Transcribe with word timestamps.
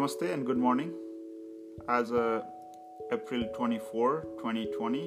नमस्ते 0.00 0.26
and 0.32 0.46
good 0.46 0.56
morning 0.56 0.90
आज 1.94 2.10
April 3.14 3.42
twenty 3.56 3.78
four 3.86 4.14
twenty 4.40 4.62
twenty 4.76 5.00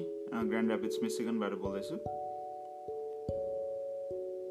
Grand 0.50 0.70
Rapids 0.70 0.98
मिसिगनबाट 1.02 1.54
बोल्दैछु। 1.62 1.96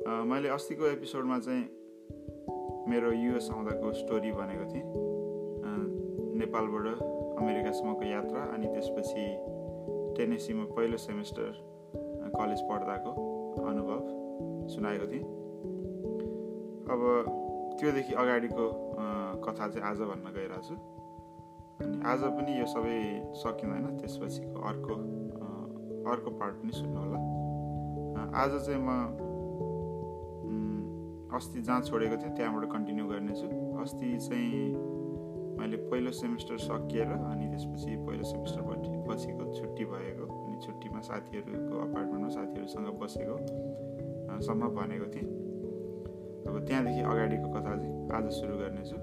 Uh, 0.07 0.23
मैले 0.31 0.49
अस्तिको 0.55 0.87
एपिसोडमा 0.87 1.37
चाहिँ 1.39 1.63
मेरो 2.91 3.11
युएस 3.11 3.47
आउँदाको 3.53 3.91
स्टोरी 3.93 4.31
भनेको 4.31 4.65
थिएँ। 4.73 4.83
Uh, 5.63 5.85
नेपालबाट 6.41 6.87
अमेरिकासम्मको 7.39 8.03
यात्रा 8.11 8.41
अनि 8.57 8.67
त्यसपछि 8.73 9.23
टेनेसीमा 10.17 10.65
पहिलो 10.75 10.97
सेमेस्टर 11.05 11.47
कलेज 12.35 12.65
पढ्दाको 12.71 13.15
अनुभव 13.71 14.67
सुनाएको 14.75 15.07
थिएँ। 15.13 15.23
अब 16.91 17.01
त्योदेखि 17.79 18.13
अगाडिको 18.13 18.65
कथा 19.45 19.67
चाहिँ 19.67 19.85
आज 19.89 19.99
भन्न 20.11 20.33
गइरहेको 20.37 20.63
छु 20.67 20.75
अनि 21.83 21.97
आज 22.11 22.21
पनि 22.37 22.51
यो 22.59 22.65
सबै 22.73 22.97
सकिँदैन 23.41 23.85
त्यसपछिको 23.99 24.57
अर्को 24.69 24.93
अर्को 26.11 26.29
पार्ट 26.39 26.55
पनि 26.61 26.71
सुन्नु 26.71 26.99
होला। 26.99 27.19
आज 28.41 28.51
चाहिँ 28.65 28.81
म 28.81 28.89
अस्ति 31.33 31.61
जहाँ 31.61 31.81
छोडेको 31.81 32.15
थिएँ 32.21 32.33
त्यहाँबाट 32.37 32.63
कन्टिन्यू 32.71 33.05
गर्नेछु। 33.07 33.47
अस्ति 33.81 34.09
चाहिँ 34.25 34.63
मैले 35.59 35.77
पहिलो 35.89 36.11
सेमिस्टर 36.11 36.57
सकिएर 36.57 37.09
अनि 37.11 37.45
त्यसपछि 37.49 37.95
पहिलो 38.05 38.23
सेमिस्टरपछि 38.23 38.91
पछिको 39.07 39.43
छुट्टी 39.53 39.85
भएको 39.85 40.25
अनि 40.29 40.57
छुट्टीमा 40.65 40.99
साथीहरूको 41.09 41.75
अपार्टमेन्टमा 41.81 42.29
साथीहरूसँग 42.29 42.87
बसेको 43.01 43.37
सम्म 44.45 44.69
भनेको 44.77 45.07
थिएँ। 45.13 45.27
अब 46.47 46.55
त्यहाँदेखि 46.67 47.01
अगाडिको 47.01 47.47
कथा 47.53 47.73
चाहिँ 47.77 47.93
आज 48.13 48.31
सुरु 48.33 48.57
गर्नेछु। 48.57 48.97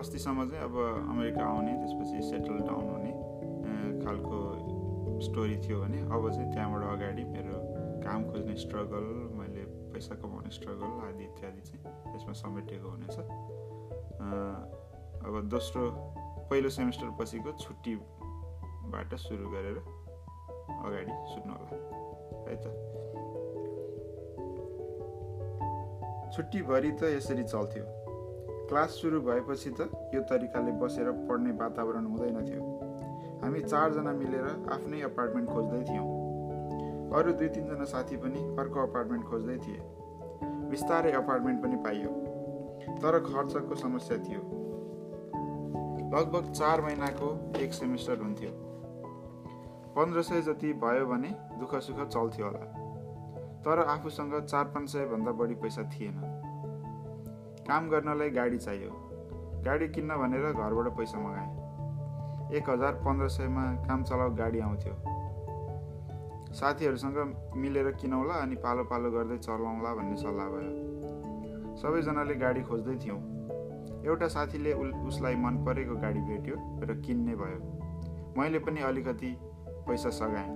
अस्तिसम्म 0.00 0.48
चाहिँ 0.50 0.64
अब 0.64 0.74
अमेरिका 1.12 1.44
आउने 1.44 1.72
त्यसपछि 1.80 2.22
सेटल 2.28 2.58
डाउन 2.68 2.84
हुने 2.90 3.12
खालको 4.04 4.38
स्टोरी 5.20 5.56
थियो 5.64 5.80
भने 5.80 5.98
अब 6.00 6.22
चाहिँ 6.32 6.48
त्यहाँबाट 6.52 6.82
अगाडि 6.92 7.24
मेरो 7.24 7.56
काम 8.04 8.20
खोज्ने 8.30 8.54
स्ट्रगल 8.56 9.04
मैले 9.38 9.64
पैसा 9.92 10.14
कमाउने 10.22 10.50
स्ट्रगल 10.50 10.90
आदि 11.08 11.24
इत्यादि 11.24 11.60
चाहिँ 11.68 12.16
यसमा 12.16 12.32
समेटिएको 12.40 12.88
हुनेछ। 12.88 13.16
अब 15.20 15.34
दोस्रो 15.52 15.82
पहिलो 16.50 16.68
सेमिस्टर 16.78 17.10
पछिको 17.20 17.52
छुट्टीबाट 17.60 19.14
सुरु 19.28 19.46
गरेर 19.52 19.78
अगाडि 20.80 21.14
सुन्नु 21.34 21.52
होला 21.60 21.76
है 22.48 22.56
त? 22.56 22.66
छुट्टीभरि 26.34 26.90
त 26.90 27.02
यसरी 27.16 27.44
चल्थ्यो। 27.44 27.84
क्लास 28.70 28.90
सुरु 28.90 29.20
भएपछि 29.20 29.70
त 29.70 29.90
यो 30.14 30.20
तरिकाले 30.20 30.72
बसेर 30.72 31.10
पढ्ने 31.28 31.50
वातावरण 31.50 32.04
हुँदैन 32.06 32.36
थियो। 32.46 32.62
हामी 33.42 33.60
चारजना 33.60 34.12
मिलेर 34.12 34.44
आफ्नै 34.72 35.00
अपार्टमेन्ट 35.00 35.50
खोज्दै 35.50 35.80
थियौँ। 35.84 36.06
अरू 37.14 37.32
दुई 37.32 37.48
तिनजना 37.48 37.84
साथी 37.84 38.16
पनि 38.16 38.56
अर्को 38.58 38.80
अपार्टमेन्ट 38.80 39.24
खोज्दै 39.24 39.56
थिए। 39.58 39.80
बिस्तारै 40.70 41.12
अपार्टमेन्ट 41.12 41.62
पनि 41.62 41.76
पाइयो। 41.76 42.10
तर 43.02 43.18
खर्चको 43.18 43.74
समस्या 43.74 44.18
थियो। 44.18 44.40
लगभग 46.14 46.52
चार 46.52 46.80
महिनाको 46.80 47.56
एक 47.56 47.72
सेमिस्टर 47.72 48.18
हुन्थ्यो। 48.18 48.50
पन्ध्र 49.96 50.22
सय 50.22 50.42
जति 50.42 50.72
भयो 50.72 51.06
भने 51.06 51.28
दुःख 51.58 51.74
सुख 51.74 52.06
चल्थ्यो 52.08 52.46
होला। 52.46 52.64
तर 53.60 53.78
आफूसँग 53.78 54.40
चार 54.44 54.64
पाँच 54.64 54.88
सयभन्दा 54.88 55.32
बढी 55.32 55.54
पैसा 55.54 55.82
थिएन। 55.82 56.39
काम 57.70 57.88
गर्नलाई 57.88 58.30
गाडी 58.30 58.58
चाहियो। 58.58 58.90
गाडी 59.64 59.88
किन्न 59.88 60.14
भनेर 60.16 60.52
घरबाट 60.52 60.86
पैसा 60.96 61.18
मगाएँ। 61.18 62.56
एक 62.56 62.70
हजार 62.70 62.92
पन्ध्र 62.92 63.28
सयमा 63.28 63.64
काम 63.86 64.02
चलाउ 64.02 64.30
गाडी 64.34 64.60
आउँथ्यो। 64.60 64.94
साथीहरूसँग 66.54 67.18
मिलेर 67.56 67.90
किनौला 67.90 68.34
अनि 68.34 68.54
पालो 68.54 68.84
पालो 68.84 69.10
गर्दै 69.10 69.38
चलाउँला 69.38 69.94
भन्ने 69.94 70.16
सल्लाह 70.16 70.48
भयो। 70.48 71.76
सबैजनाले 71.76 72.34
गाडी 72.34 72.62
खोज्दै 72.62 72.96
थियौँ। 72.96 73.20
एउटा 74.06 74.28
साथीले 74.28 74.72
उसलाई 75.06 75.36
मन 75.36 75.62
परेको 75.64 75.94
गाडी 75.94 76.20
भेट्यो 76.20 76.56
र 76.82 77.00
किन्ने 77.06 77.34
भयो। 77.36 77.58
मैले 78.38 78.58
पनि 78.58 78.80
अलिकति 78.80 79.30
पैसा 79.86 80.10
सघाएँ। 80.10 80.50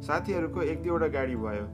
साथीहरूको 0.00 0.62
एक 0.62 0.82
दुईवटा 0.82 1.08
गाडी 1.08 1.36
भयो। 1.36 1.66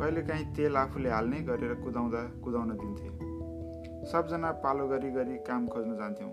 कहिलेकाहीँ 0.00 0.44
तेल 0.56 0.76
आफूले 0.76 1.08
हाल्ने 1.08 1.40
गरेर 1.40 1.74
कुदाउँदा 1.74 2.20
कुदाउन 2.44 2.70
दिन्थे। 2.70 3.08
सबजना 4.06 4.52
पालो 4.52 4.86
गरी 4.88 5.10
गरी 5.10 5.36
काम 5.36 5.66
खोज्न 5.66 5.96
जान्थ्यौँ। 5.96 6.30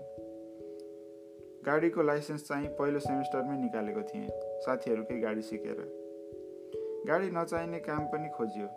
गाडीको 1.66 2.02
लाइसेन्स 2.02 2.48
चाहिँ 2.48 2.68
पहिलो 2.68 2.98
सेमिस्टरमै 2.98 3.56
निकालेको 3.56 4.02
थिएँ 4.02 4.28
साथीहरूकै 4.60 5.20
गाडी 5.20 5.42
सिकेर। 5.42 5.80
गाडी 7.08 7.30
नचाहिने 7.30 7.78
काम 7.78 8.06
पनि 8.06 8.28
खोजियो। 8.28 8.68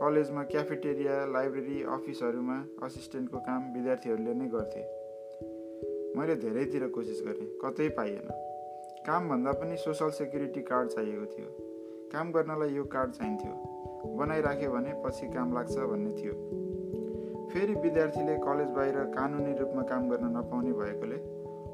कलेजमा 0.00 0.42
क्याफेटेरिया 0.42 1.26
लाइब्रेरी 1.26 1.82
अफिसहरूमा 1.82 2.58
असिस्टेन्टको 2.82 3.38
काम 3.38 3.72
विद्यार्थीहरूले 3.72 4.34
नै 4.34 4.46
गर्थे। 4.46 4.82
मैले 6.16 6.36
धेरैतिर 6.36 6.88
कोसिस 6.88 7.22
गरेँ 7.26 7.50
कतै 7.64 7.88
पाइएन। 7.88 8.28
कामभन्दा 9.06 9.52
पनि 9.52 9.76
सोसल 9.76 10.10
सेक्युरिटी 10.10 10.62
कार्ड 10.62 10.88
चाहिएको 10.88 11.26
थियो। 11.26 11.48
काम 12.12 12.32
गर्नलाई 12.32 12.68
यो 12.68 12.84
कार्ड 12.84 13.10
चाहिन्थ्यो। 13.10 13.54
बनाइराख्यो 14.18 14.70
भने 14.70 14.92
पछि 15.04 15.26
काम 15.26 15.54
लाग्छ 15.54 15.76
भन्ने 15.76 16.12
थियो। 16.12 16.34
फेरि 17.52 17.74
विद्यार्थीले 17.74 18.34
कलेज 18.36 18.68
बाहिर 18.68 18.98
कानुनी 19.14 19.52
रूपमा 19.58 19.82
काम 19.82 20.08
गर्न 20.08 20.36
नपाउने 20.36 20.72
भएकोले 20.72 21.16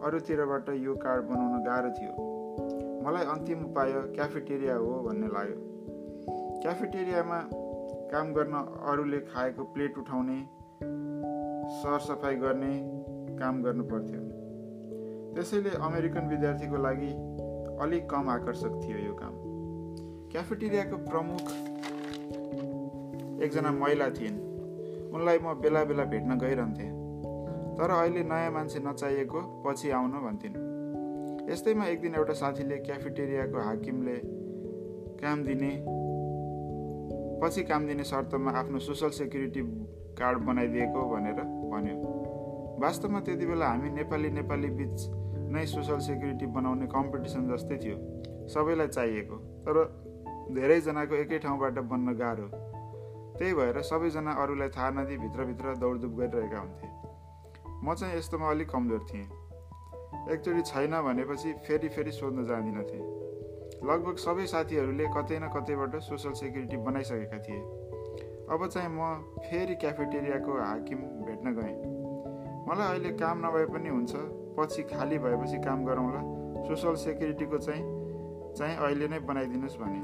अरूतिरबाट 0.06 0.68
यो 0.68 0.94
कार्ड 0.94 1.24
बनाउन 1.24 1.62
गाह्रो 1.64 1.90
थियो। 1.90 2.12
मलाई 3.06 3.24
अन्तिम 3.24 3.64
उपाय 3.64 3.92
क्याफेटेरिया 3.92 4.74
हो 4.74 5.02
भन्ने 5.02 5.28
लाग्यो। 5.28 5.58
क्याफेटेरियामा 6.62 7.40
काम 8.12 8.32
गर्न 8.32 8.52
अरूले 8.92 9.20
खाएको 9.20 9.64
प्लेट 9.64 9.98
उठाउने 9.98 10.38
सरसफाइ 11.80 12.36
गर्ने 12.36 12.72
काम 13.38 13.62
गर्नु 13.62 13.84
पर्थ्यो। 13.84 14.20
त्यसैले 15.34 15.70
अमेरिकन 15.70 16.28
विद्यार्थीको 16.28 16.76
लागि 16.76 17.12
अलिक 17.82 18.10
कम 18.10 18.28
आकर्षक 18.28 18.80
थियो 18.82 18.98
यो 18.98 19.14
काम। 19.14 19.34
क्याफेटेरियाको 20.32 20.96
प्रमुख 20.96 21.44
एकजना 23.42 23.70
महिला 23.72 24.08
थिइन्। 24.10 24.38
उनलाई 25.14 25.38
म 25.38 25.54
बेला 25.60 25.84
बेला 25.84 26.04
भेट्न 26.04 26.38
गइरहन्थेँ। 26.38 26.90
तर 27.78 27.90
अहिले 27.90 28.22
नयाँ 28.24 28.50
मान्छे 28.50 28.78
नचाहिएको 28.78 29.40
पछि 29.66 29.90
आउनु 29.90 30.20
भन्थिन्। 30.20 30.56
यस्तैमा 31.50 31.84
एक 31.86 32.00
दिन 32.00 32.14
एउटा 32.14 32.32
साथीले 32.32 32.76
क्याफेटेरियाको 32.78 33.58
हाकिमले 33.58 34.16
काम 35.22 35.44
दिने 35.44 35.70
पछि 37.42 37.62
काम 37.62 37.86
दिने 37.86 38.04
शर्तमा 38.04 38.50
आफ्नो 38.50 38.78
सोसल 38.78 39.10
सेक्युरिटी 39.10 39.60
कार्ड 40.18 40.38
बनाइदिएको 40.38 41.00
भनेर 41.10 41.40
भन्यो। 41.72 41.96
वास्तवमा 42.80 43.20
त्यति 43.20 43.46
बेला 43.46 43.66
हामी 43.66 43.90
नेपाली 43.90 44.30
नेपाली 44.30 44.70
बिच 44.70 44.98
नै 45.52 45.66
सोसल 45.66 45.98
सेक्युरिटी 45.98 46.46
बनाउने 46.46 46.86
कम्पिटिसन 46.86 47.48
जस्तै 47.48 47.76
थियो। 47.76 47.96
सबैलाई 48.48 48.88
चाहिएको 48.88 49.36
तर 49.64 49.76
धेरैजनाको 50.54 51.14
एकै 51.14 51.38
ठाउँबाट 51.38 51.78
बन्न 51.90 52.14
गाह्रो। 52.14 52.48
त्यही 53.40 53.52
भएर 53.54 53.80
सबैजना 53.82 54.32
अरूलाई 54.36 54.68
थाहा 54.68 54.90
नदिई 54.90 55.16
भित्रभित्र 55.16 55.74
दौडधुप 55.80 56.12
गरिरहेका 56.12 56.58
हुन्थे। 56.60 56.88
म 57.84 57.94
चाहिँ 57.94 58.16
यस्तोमा 58.16 58.50
अलिक 58.50 58.68
कमजोर 58.70 59.06
थिएँ। 59.12 59.28
एकचोटि 60.32 60.62
छैन 60.62 61.00
भनेपछि 61.00 61.52
फेरि 61.66 61.88
फेरि 61.88 62.12
सोध्न 62.12 62.44
जाँदिनथेँ 62.44 63.00
लगभग 63.84 64.16
सबै 64.16 64.46
साथीहरूले 64.46 65.06
कतै 65.16 65.38
न 65.38 65.48
कतैबाट 65.56 65.96
सोसल 66.04 66.32
सेक्युरिटी 66.32 66.76
बनाइसकेका 66.76 67.38
थिए। 67.38 67.60
अब 68.52 68.66
चाहिँ 68.66 68.90
म 68.92 69.00
फेरि 69.40 69.74
क्याफेटेरियाको 69.74 70.60
हाकिम 70.60 70.98
भेट्न 71.24 71.54
गएँ। 71.56 71.74
मलाई 72.68 72.88
अहिले 72.88 73.10
काम 73.16 73.46
नभए 73.46 73.64
पनि 73.72 73.88
हुन्छ 73.88 74.12
पछि 74.58 74.82
खाली 74.92 75.18
भएपछि 75.18 75.58
काम 75.64 75.84
गरौँला। 75.84 76.20
सोसल 76.68 76.94
सेक्युरिटीको 76.94 77.58
चाहिँ 77.58 77.84
चाहिँ 78.52 78.76
अहिले 78.76 79.08
नै 79.08 79.18
बनाइदिनुहोस् 79.24 79.80
भने। 79.80 80.00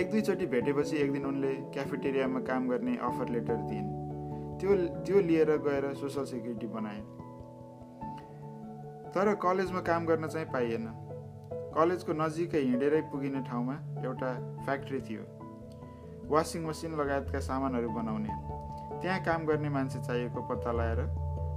एक 0.00 0.10
दुईचोटि 0.10 0.46
भेटेपछि 0.46 0.96
एक 0.96 1.12
दिन 1.12 1.24
उनले 1.26 1.48
क्याफेटेरियामा 1.72 2.40
काम 2.40 2.68
गर्ने 2.68 2.96
अफर 2.96 3.28
लेटर 3.28 3.56
दिइन्। 3.68 3.88
त्यो 4.60 4.76
त्यो 5.04 5.20
लिएर 5.20 5.50
गएर 5.56 5.92
सोसल 5.94 6.24
सेक्युरिटी 6.24 6.66
बनाए 6.66 7.00
तर 9.12 9.34
कलेजमा 9.34 9.80
काम 9.80 10.06
गर्न 10.06 10.28
चाहिँ 10.28 10.46
पाइएन। 10.46 10.86
कलेजको 11.76 12.12
नजिकै 12.12 12.60
हिँडेरै 12.60 13.00
पुगिने 13.12 13.40
ठाउँमा 13.42 13.76
एउटा 14.04 14.30
फ्याक्ट्री 14.64 15.00
थियो। 15.00 15.22
वासिङ 16.30 16.66
मसिन 16.66 16.96
लगायतका 17.00 17.40
सामानहरू 17.40 17.88
बनाउने। 17.90 18.32
त्यहाँ 19.02 19.20
काम 19.20 19.46
गर्ने 19.46 19.68
मान्छे 19.68 20.00
चाहिएको 20.00 20.48
पत्ता 20.48 20.72
लगाएर 20.72 21.00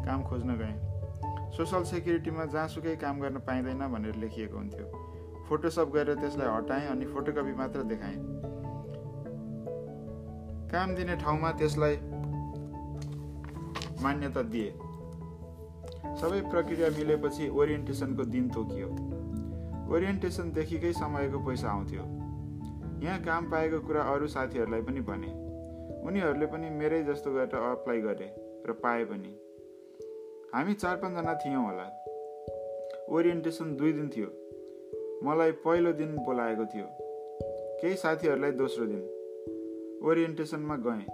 काम 0.05 0.23
खोज्न 0.23 0.57
गएँ। 0.57 0.75
सोसल 1.51 1.83
सेक्युरिटीमा 1.83 2.45
जहाँसुकै 2.45 2.95
काम 2.95 3.19
गर्न 3.19 3.37
पाइँदैन 3.47 3.87
भनेर 3.87 4.15
लेखिएको 4.15 4.57
हुन्थ्यो। 4.57 4.85
फोटोसप 5.53 5.91
गरेर 5.93 6.15
त्यसलाई 6.15 6.47
हटाएँ 6.47 6.87
अनि 6.87 7.05
फोटोकपी 7.05 7.53
मात्र 7.53 7.83
देखाएँ। 7.83 8.17
काम 10.71 10.95
दिने 10.95 11.15
ठाउँमा 11.15 11.51
त्यसलाई 11.51 11.95
मान्यता 14.03 14.41
दिए। 14.41 14.71
सबै 16.17 16.41
प्रक्रिया 16.41 16.89
मिलेपछि 16.89 17.49
ओरिएन्टेसनको 17.49 18.23
दिन 18.25 18.49
तोकियो। 18.49 18.87
ओरिएन्टेसनदेखिकै 19.93 20.93
समयको 20.93 21.45
पैसा 21.45 21.69
आउँथ्यो। 21.69 22.01
यहाँ 23.03 23.19
काम 23.21 23.51
पाएको 23.51 23.79
कुरा 23.79 24.01
अरू 24.01 24.27
साथीहरूलाई 24.27 24.81
पनि 24.81 25.01
भने। 25.01 25.27
उनीहरूले 26.07 26.45
पनि 26.45 26.69
मेरै 26.69 27.03
जस्तो 27.03 27.33
गरेर 27.33 27.55
अप्लाई 27.55 28.01
गरे 28.01 28.35
र 28.67 28.71
पाए 28.71 29.05
पनि। 29.05 29.39
हामी 30.53 30.73
चार 30.73 30.95
पाँचजना 30.95 31.33
थियौँ 31.33 31.65
होला। 31.65 31.85
ओरिएन्टेसन 33.09 33.75
दुई 33.75 33.93
दिन 33.93 34.09
थियो। 34.09 34.42
मलाई 35.23 35.51
पहिलो 35.51 35.93
दिन 35.93 36.17
बोलाएको 36.17 36.65
थियो। 36.65 36.85
केही 37.81 37.95
साथीहरूलाई 37.95 38.51
दोस्रो 38.51 38.85
दिन। 38.85 39.03
ओरिएन्टेसनमा 40.03 40.75
गएँ। 40.75 41.05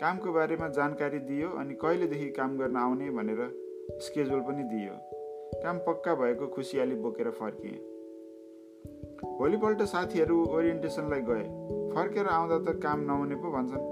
कामको 0.00 0.32
बारेमा 0.32 0.68
जानकारी 0.68 1.18
दियो 1.18 1.48
अनि 1.50 1.74
कहिलेदेखि 1.74 2.28
काम 2.30 2.58
गर्न 2.58 2.76
आउने 2.76 3.10
भनेर 3.10 3.40
स्केड्युल 4.00 4.40
पनि 4.40 4.62
दियो। 4.62 4.92
काम 5.62 5.78
पक्का 5.78 6.14
भएको 6.14 6.46
खुसियाली 6.46 6.94
बोकेर 6.94 7.30
फर्किएँ। 7.30 7.78
भोलिपल्ट 9.38 9.82
साथीहरू 9.82 10.44
ओरिएन्टेसनलाई 10.46 11.20
गए। 11.20 11.44
फर्केर 11.94 12.26
आउँदा 12.26 12.72
त 12.72 12.76
काम 12.76 13.00
नहुने 13.00 13.34
पो 13.34 13.50
भन्छन्। 13.50 13.84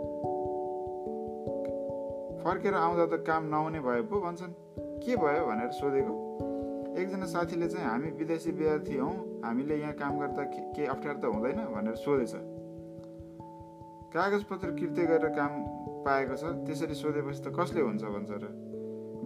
फर्केर 2.44 2.74
आउँदा 2.74 3.16
त 3.16 3.20
काम 3.20 3.44
नहुने 3.44 3.80
भए 3.80 4.02
पो 4.02 4.20
भन्छन्। 4.20 4.52
के 4.78 5.16
भयो 5.16 5.46
भनेर 5.46 5.70
सोधेको। 5.70 6.47
एकजना 6.96 7.26
साथीले 7.26 7.68
चाहिँ 7.68 7.86
हामी 7.86 8.10
विदेशी 8.18 8.50
विद्यार्थी 8.50 8.96
हौँ 8.96 9.14
हामीले 9.44 9.76
यहाँ 9.76 9.94
काम 9.94 10.18
गर्दा 10.18 10.42
केही 10.50 10.86
अप्ठ्यारो 10.86 11.18
त 11.20 11.24
हुँदैन 11.34 11.58
भनेर 11.74 11.94
सोधेछ। 11.94 12.32
कागजपत्र 14.14 14.68
किर्ते 14.74 15.02
गरेर 15.06 15.28
काम 15.36 15.52
पाएको 16.06 16.34
छ 16.36 16.44
त्यसरी 16.66 16.94
सोधेपछि 16.94 17.40
त 17.44 17.52
कसले 17.52 17.80
हुन्छ 17.80 18.02
भन्छ 18.04 18.30
र? 18.30 18.44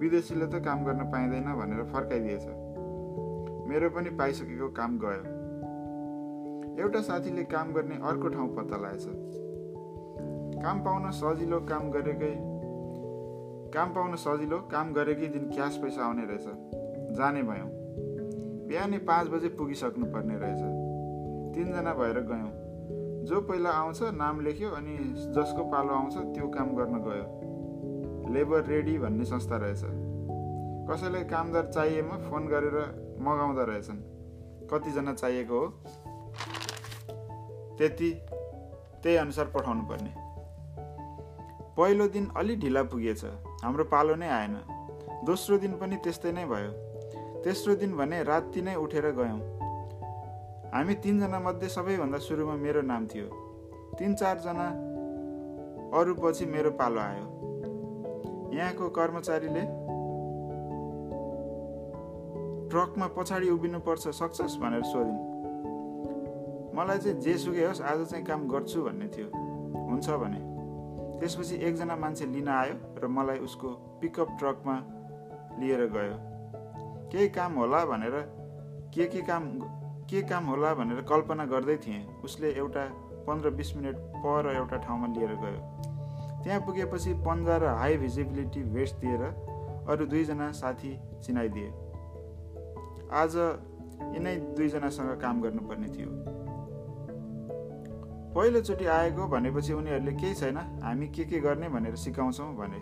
विदेशीले 0.00 0.46
त 0.46 0.64
काम 0.64 0.84
गर्न 0.84 1.10
पाइँदैन 1.12 1.48
भनेर 1.54 1.84
फर्काइदिएछ। 1.92 2.44
मेरो 3.68 3.90
पनि 3.90 4.10
पाइसकेको 4.18 4.68
काम 4.74 4.98
गयो। 4.98 5.22
एउटा 6.82 7.00
साथीले 7.00 7.44
काम 7.44 7.72
गर्ने 7.72 7.96
अर्को 8.02 8.28
ठाउँ 8.28 8.48
पत्ता 8.56 8.76
लगाएछ 8.76 9.06
काम 10.62 10.76
पाउन 10.84 11.10
सजिलो 11.10 11.58
काम 11.70 11.90
गरेकै 11.90 12.34
काम 13.72 13.88
पाउन 13.94 14.16
सजिलो 14.16 14.58
काम 14.72 14.92
गरेकै 14.92 15.26
दिन 15.28 15.44
क्यास 15.50 15.76
पैसा 15.76 16.04
आउने 16.04 16.24
रहेछ। 16.26 16.81
जाने 17.12 17.42
भयौँ। 17.42 17.68
बिहानै 18.68 18.98
पाँच 18.98 19.28
बजे 19.28 19.48
पुगिसक्नु 19.48 20.06
पर्ने 20.06 20.38
रहेछ। 20.38 20.62
तिनजना 21.54 21.94
भएर 21.94 22.20
गयौँ। 22.20 22.50
जो 23.24 23.40
पहिला 23.40 23.70
आउँछ 23.70 24.02
नाम 24.02 24.40
लेख्यो 24.40 24.70
अनि 24.70 24.96
जसको 25.16 25.64
पालो 25.64 25.94
आउँछ 25.94 26.16
त्यो 26.16 26.48
काम 26.48 26.76
गर्न 26.76 26.94
गयो। 26.98 28.32
लेबर 28.32 28.64
रेडी 28.64 28.98
भन्ने 28.98 29.24
संस्था 29.24 29.56
रहेछ। 29.56 29.84
कसैलाई 30.90 31.24
कामदार 31.24 31.66
चाहिएमा 31.66 32.16
फोन 32.16 32.46
गरेर 32.46 32.76
मगाउँदो 33.20 33.64
रहेछन्। 33.64 34.00
कतिजना 34.72 35.14
चाहिएको 35.14 35.58
हो? 35.58 35.66
त्यति 37.78 38.10
त्यही 39.02 39.16
अनुसार 39.16 39.44
पठाउनु 39.44 39.82
पर्ने 39.82 40.14
पहिलो 41.76 42.08
दिन 42.08 42.28
अलि 42.36 42.56
ढिला 42.56 42.82
पुगेछ। 42.82 43.24
हाम्रो 43.64 43.84
पालो 43.84 44.14
नै 44.14 44.28
आएन। 44.28 44.56
दोस्रो 45.24 45.58
दिन 45.58 45.72
पनि 45.72 45.96
त्यस्तै 45.96 46.32
नै 46.32 46.44
भयो। 46.44 46.91
तेस्रो 47.44 47.74
दिन 47.74 47.96
भने 47.96 48.22
राति 48.22 48.62
नै 48.62 48.74
उठेर 48.74 49.10
गयौँ। 49.10 49.40
हामी 50.74 50.94
तिनजना 50.94 51.40
मध्ये 51.40 51.68
सबैभन्दा 51.68 52.18
सुरुमा 52.18 52.54
मेरो 52.54 52.82
नाम 52.82 53.06
थियो। 53.06 53.26
तिन 53.98 54.14
चारजना 54.14 54.66
अरू 55.98 56.14
पछि 56.14 56.46
मेरो 56.46 56.70
पालो 56.70 57.00
आयो। 57.00 57.26
यहाँको 58.54 58.88
कर्मचारीले 58.88 59.60
ट्रकमा 62.70 63.06
पछाडि 63.06 63.50
उभिनुपर्छ 63.50 64.08
सक्छस् 64.08 64.58
भनेर 64.58 64.82
सोधिन्। 64.82 65.20
मलाई 66.74 66.98
चाहिँ 66.98 67.20
जे 67.20 67.38
सुकै 67.38 67.64
होस् 67.64 67.82
आज 67.82 68.06
चाहिँ 68.10 68.24
काम 68.24 68.48
गर्छु 68.48 68.82
भन्ने 68.82 69.08
थियो। 69.08 69.28
हुन्छ 69.90 70.10
भने। 70.10 70.40
त्यसपछि 71.20 71.54
एकजना 71.56 71.96
मान्छे 71.96 72.26
लिन 72.26 72.48
आयो 72.48 72.74
र 73.02 73.06
मलाई 73.06 73.38
उसको 73.38 73.68
पिकअप 74.00 74.28
ट्रकमा 74.38 74.76
लिएर 75.60 75.86
गयो। 75.86 76.31
केही 77.12 77.28
काम 77.28 77.54
होला 77.54 77.84
भनेर 77.84 78.14
के 78.94 79.06
के 79.06 79.20
काम 79.20 79.44
के 80.10 80.22
काम 80.22 80.46
होला 80.46 80.74
भनेर 80.74 81.00
कल्पना 81.08 81.44
गर्दै 81.46 81.76
थिएँ। 81.76 82.04
उसले 82.24 82.50
एउटा 82.52 82.84
पन्ध्र 83.26 83.50
बिस 83.50 83.76
मिनट 83.76 83.96
पर 84.24 84.46
एउटा 84.54 84.76
ठाउँमा 84.76 85.06
लिएर 85.06 85.34
गयो। 85.42 85.60
त्यहाँ 86.44 86.60
पुगेपछि 86.60 87.12
पन्जा 87.26 87.56
र 87.56 87.64
हाई 87.78 87.96
भिजिबिलिटी 87.96 88.62
भेस्ट 88.72 88.96
दिएर 88.96 89.22
अरू 89.88 90.06
दुईजना 90.06 90.50
साथी 90.52 90.92
चिनाइदिए। 91.24 91.68
आज 93.12 93.36
यिनै 94.16 94.36
दुईजनासँग 94.56 95.10
काम 95.20 95.42
गर्नुपर्ने 95.42 95.88
थियो। 95.88 96.08
पहिलोचोटि 98.34 98.86
आएको 98.86 99.26
भनेपछि 99.28 99.72
उनीहरूले 99.72 100.12
केही 100.12 100.34
छैन 100.34 100.56
हामी 100.82 101.08
के 101.08 101.24
के 101.24 101.40
गर्ने 101.40 101.68
भनेर 101.68 101.96
सिकाउँछौँ 101.96 102.54
भने। 102.56 102.80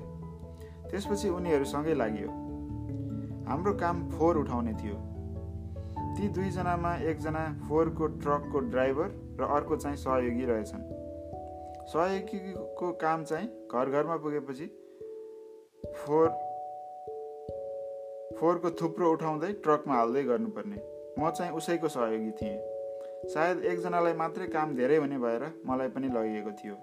त्यसपछि 0.91 1.29
उनीहरूसँगै 1.29 1.95
लाग्यो। 1.95 2.50
हाम्रो 3.51 3.73
काम 3.75 4.11
फोहोर 4.11 4.37
उठाउने 4.37 4.73
थियो। 4.73 4.97
ती 6.17 6.29
दुईजनामा 6.29 6.95
एकजना 7.11 7.41
फोहोरको 7.69 8.07
ट्रकको 8.07 8.61
ड्राइभर 8.71 9.09
र 9.41 9.49
अर्को 9.57 9.77
चाहिँ 9.77 9.97
सहयोगी 9.97 10.45
रहेछन्। 10.45 10.83
सहयोगीको 11.87 12.93
काम 12.93 13.25
चाहिँ 13.25 13.49
घर 13.75 13.91
घरमा 13.91 14.17
पुगेपछि 14.17 14.67
फोहोर 15.97 16.29
फोहोरको 18.39 18.71
थुप्रो 18.71 19.13
उठाउँदै 19.13 19.53
ट्रकमा 19.53 19.95
हाल्दै 19.95 20.23
गर्नुपर्ने। 20.23 20.79
म 21.19 21.31
चाहिँ 21.31 21.53
उसैको 21.53 21.89
सहयोगी 21.89 22.31
थिएँ। 22.31 22.59
सायद 23.35 23.65
एकजनालाई 23.65 24.13
मात्रै 24.15 24.47
काम 24.47 24.77
धेरै 24.77 24.97
हुने 24.97 25.19
भएर 25.19 25.51
मलाई 25.67 25.89
पनि 25.89 26.09
लगिएको 26.09 26.53
थियो। 26.53 26.77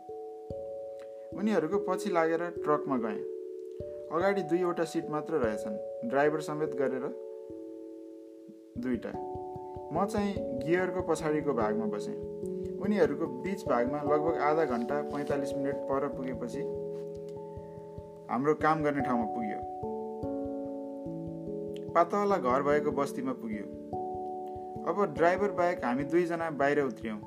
उनीहरूको 1.40 1.78
पछि 1.88 2.10
लागेर 2.10 2.50
ट्रकमा 2.64 2.98
गएँ। 2.98 3.24
अगाडि 4.12 4.42
दुईवटा 4.42 4.84
सिट 4.84 5.10
मात्र 5.10 5.34
रहेछन्। 5.34 5.87
ड्राइभर 6.06 6.40
समेत 6.40 6.70
गरेर 6.70 7.04
दुईवटा। 8.78 9.12
म 9.94 10.06
चाहिँ 10.06 10.34
गियरको 10.38 11.02
पछाडिको 11.02 11.54
भागमा 11.54 11.86
बसेँ। 11.86 12.16
उनीहरूको 12.78 13.28
बिच 13.28 13.68
भागमा 13.68 14.02
लगभग 14.02 14.38
आधा 14.38 14.66
घन्टा 14.66 15.02
पैँतालिस 15.02 15.54
मिनट 15.54 15.76
पर 15.76 16.07
पुगेपछि 16.07 16.62
हाम्रो 18.31 18.54
काम 18.54 18.83
गर्ने 18.83 19.02
ठाउँमा 19.02 19.26
पुग्यो। 19.26 19.60
पातला 21.94 22.38
घर 22.38 22.64
भएको 22.64 22.92
बस्तीमा 22.92 23.33
पुग्यो। 23.33 23.66
अब 24.90 25.14
ड्राइभर 25.14 25.52
बाहेक 25.52 25.86
हामी 25.86 26.04
दुईजना 26.04 26.50
बाहिर 26.50 26.81
उत्रियौँ। 26.83 27.18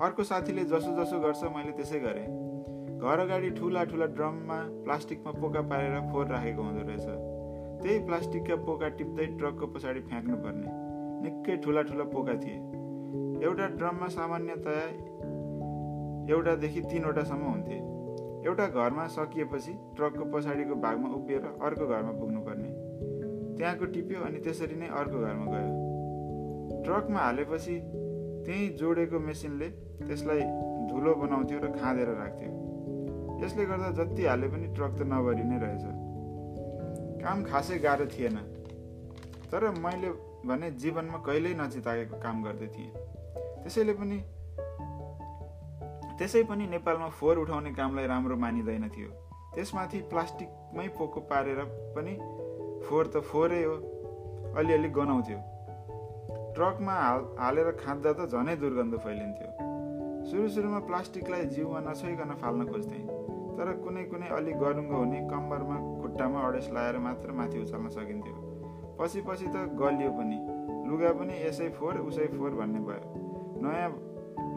अर्को 0.00 0.24
साथीले 0.24 0.64
जसो 0.64 1.04
जसो 1.04 1.20
गर्छ 1.20 1.42
मैले 1.44 1.72
त्यसै 1.72 2.00
गरेँ। 2.00 2.26
घर 2.98 3.18
अगाडि 3.18 3.50
ठुला 3.50 3.84
ठुला 3.84 4.06
ड्रममा 4.06 4.58
प्लास्टिकमा 4.84 5.32
पोका 5.32 5.60
पारेर 5.60 6.00
फोहोर 6.00 6.26
राखेको 6.26 6.62
हुँदो 6.62 6.88
रहेछ। 6.88 7.31
त्यही 7.82 7.98
प्लास्टिकका 8.06 8.56
पोका 8.66 8.88
टिप्दै 8.98 9.26
ट्रकको 9.38 9.66
पछाडि 9.66 10.00
फ्याँक्नु 10.00 10.36
पर्ने। 10.36 10.68
निकै 11.22 11.56
ठुला 11.56 11.82
ठुला 11.82 12.04
पोका 12.04 12.34
थिए। 12.34 12.58
एउटा 13.46 13.66
ड्रममा 13.78 14.08
सामान्यतया 14.08 14.84
एउटादेखि 16.32 16.80
तिनवटासम्म 16.80 17.44
हुन्थे। 17.44 17.78
एउटा 18.46 18.66
घरमा 18.66 19.06
सकिएपछि 19.06 19.72
ट्रकको 19.96 20.24
पछाडिको 20.32 20.74
भागमा 20.74 21.08
उभिएर 21.14 21.44
अर्को 21.62 21.86
घरमा 21.86 22.12
पुग्नुपर्ने 22.12 22.70
त्यहाँको 23.58 23.84
टिप्यो 23.84 24.20
अनि 24.24 24.38
त्यसरी 24.38 24.76
नै 24.76 24.88
अर्को 25.00 25.18
घरमा 25.18 25.46
गयो। 25.52 26.82
ट्रकमा 26.84 27.20
हालेपछि 27.20 27.74
त्यहीँ 28.46 28.68
जोडेको 28.78 29.18
मेसिनले 29.18 29.68
त्यसलाई 30.06 30.40
धुलो 30.90 31.14
बनाउँथ्यो 31.14 31.58
र 31.58 31.70
खाँदेर 31.78 32.08
राख्थ्यो। 32.20 32.50
यसले 33.44 33.64
गर्दा 33.64 33.90
जति 33.98 34.22
हाले 34.26 34.48
पनि 34.48 34.66
ट्रक 34.74 34.92
त 34.98 35.00
नभरि 35.12 35.44
नै 35.50 35.58
रहेछ। 35.62 35.84
काम 37.22 37.44
खासै 37.44 37.78
गाह्रो 37.78 38.06
थिएन। 38.06 38.36
तर 39.50 39.70
मैले 39.78 40.10
भने 40.46 40.70
जीवनमा 40.82 41.18
कहिल्यै 41.18 41.54
नचिताएको 41.54 42.16
काम 42.20 42.42
गर्दै 42.42 42.66
थिएँ। 42.66 42.92
त्यसैले 43.62 43.92
पनि 43.94 44.18
त्यसै 46.18 46.42
पनि 46.42 46.66
नेपालमा 46.66 47.08
फोहोर 47.08 47.38
उठाउने 47.38 47.72
कामलाई 47.72 48.06
राम्रो 48.06 48.36
मानिँदैन 48.36 48.88
थियो। 48.88 49.10
त्यसमाथि 49.54 49.98
प्लास्टिकमै 50.10 50.88
पोको 50.98 51.20
पारेर 51.30 51.60
पनि 51.94 52.14
फोहोर 52.84 53.06
त 53.06 53.20
फोहोरै 53.30 53.62
हो 53.64 53.74
अलिअलि 54.58 54.88
गनाउँथ्यो। 54.88 55.38
ट्रकमा 56.54 56.94
हाल 56.94 57.20
हालेर 57.38 57.70
खाँदा 57.82 58.12
त 58.12 58.20
झनै 58.32 58.56
दुर्गन्ध 58.56 58.94
फैलिन्थ्यो। 58.98 59.48
सुरु 60.30 60.48
सुरुमा 60.48 60.80
प्लास्टिकलाई 60.90 61.46
जिउमा 61.54 61.80
नछोइकन 61.80 62.34
फाल्न 62.42 62.66
खोज्थेँ। 62.66 63.21
तर 63.58 63.72
कुनै 63.84 64.04
कुनै 64.04 64.28
अलिक 64.28 64.58
गरुङ्गो 64.58 64.96
हुने 64.96 65.20
कम्मरमा 65.20 66.02
खुट्टामा 66.02 66.40
अडेस 66.40 66.70
लगाएर 66.70 66.98
मात्र 66.98 67.32
माथि 67.32 67.62
उचाल्न 67.62 67.88
सकिन्थ्यो। 67.88 68.34
पछि 69.00 69.20
पछि 69.20 69.46
त 69.46 69.56
गलियो 69.56 70.10
पनि। 70.10 70.38
लुगा 70.90 71.12
पनि 71.12 71.46
यसै 71.46 71.68
फोहोर 71.68 71.98
उसै 71.98 72.26
फोहोर 72.26 72.50
भन्ने 72.50 72.80
भयो। 72.80 73.12
नयाँ 73.62 73.90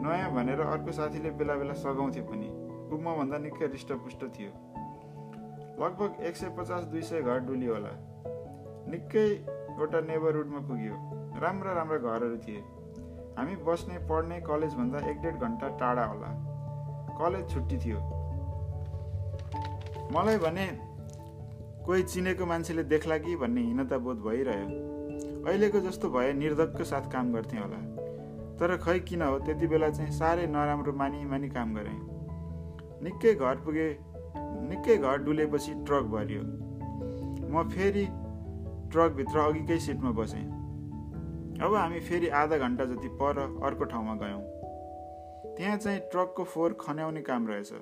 नयाँ 0.02 0.34
भनेर 0.34 0.60
अर्को 0.60 0.92
साथीले 0.92 1.30
बेला 1.30 1.54
बेला 1.54 1.72
सघाउँथ्यो 1.72 2.24
पनि। 2.24 2.48
ऊ 2.92 2.96
भन्दा 2.96 3.38
निकै 3.38 3.64
हृष्टपुष्ट 3.64 4.24
थियो। 4.24 4.50
लगभग 5.84 6.22
एक 6.22 6.36
सय 6.36 6.48
पचास 6.48 6.84
दुई 6.84 7.02
सय 7.02 7.22
घर 7.22 7.38
डुल्यो 7.38 7.74
होला। 7.74 7.90
निकैवटा 8.88 10.00
नेबरहुडमा 10.00 10.58
पुग्यो। 10.58 10.94
राम्रा 11.40 11.72
राम्रा 11.72 11.98
घरहरू 11.98 12.36
थिए। 12.36 12.60
हामी 13.38 13.56
बस्ने 13.56 13.98
पढ्ने 13.98 14.40
कलेजभन्दा 14.40 14.98
एक 14.98 15.20
डेढ 15.20 15.34
घन्टा 15.34 15.68
टाढा 15.68 16.04
होला। 16.04 16.28
कलेज 17.18 17.50
छुट्टी 17.50 17.78
थियो। 17.78 18.15
मलाई 20.12 20.38
भने 20.38 20.66
कोही 21.86 22.02
चिनेको 22.02 22.46
मान्छेले 22.46 22.82
देख्ला 22.82 23.18
कि? 23.18 23.36
भन्ने 23.36 23.60
हीनता 23.60 23.98
बोध 23.98 24.16
भइरह्यो। 24.16 25.46
अहिलेको 25.46 25.80
जस्तो 25.80 26.10
भए 26.10 26.32
निर्धक्क 26.32 26.82
साथ 26.82 27.12
काम 27.12 27.32
गर्थेँ 27.32 27.60
होला। 27.60 27.80
तर 28.56 28.76
खै 28.76 28.98
किन 28.98 29.22
हो 29.22 29.38
त्यति 29.38 29.66
बेला 29.66 29.90
चाहिँ 29.90 30.12
साह्रै 30.12 30.46
नराम्रो 30.46 30.92
मानि 30.92 31.24
मानि 31.24 31.48
काम 31.48 31.74
गरेँ। 31.74 31.98
निकै 33.02 33.34
घर 33.34 33.56
पुगे 33.56 33.98
निकै 34.68 34.96
घर 34.96 35.16
डुलेपछि 35.16 35.74
ट्रक 35.74 36.04
भरियो। 36.04 36.42
म 37.50 37.68
फेरि 37.68 38.06
ट्रकभित्र 38.90 39.38
अघिकै 39.38 39.78
सिटमा 39.78 40.10
बसेँ। 40.10 40.46
अब 41.60 41.74
हामी 41.74 42.00
फेरि 42.00 42.28
आधा 42.28 42.58
घन्टा 42.58 42.84
जति 42.84 43.08
पर 43.08 43.60
अर्को 43.64 43.84
ठाउँमा 43.84 44.14
गयौँ। 44.14 44.42
त्यहाँ 45.56 45.76
चाहिँ 45.76 46.00
ट्रकको 46.00 46.44
फोहोर 46.44 46.72
खन्याउने 46.80 47.22
काम 47.22 47.48
रहेछ। 47.48 47.72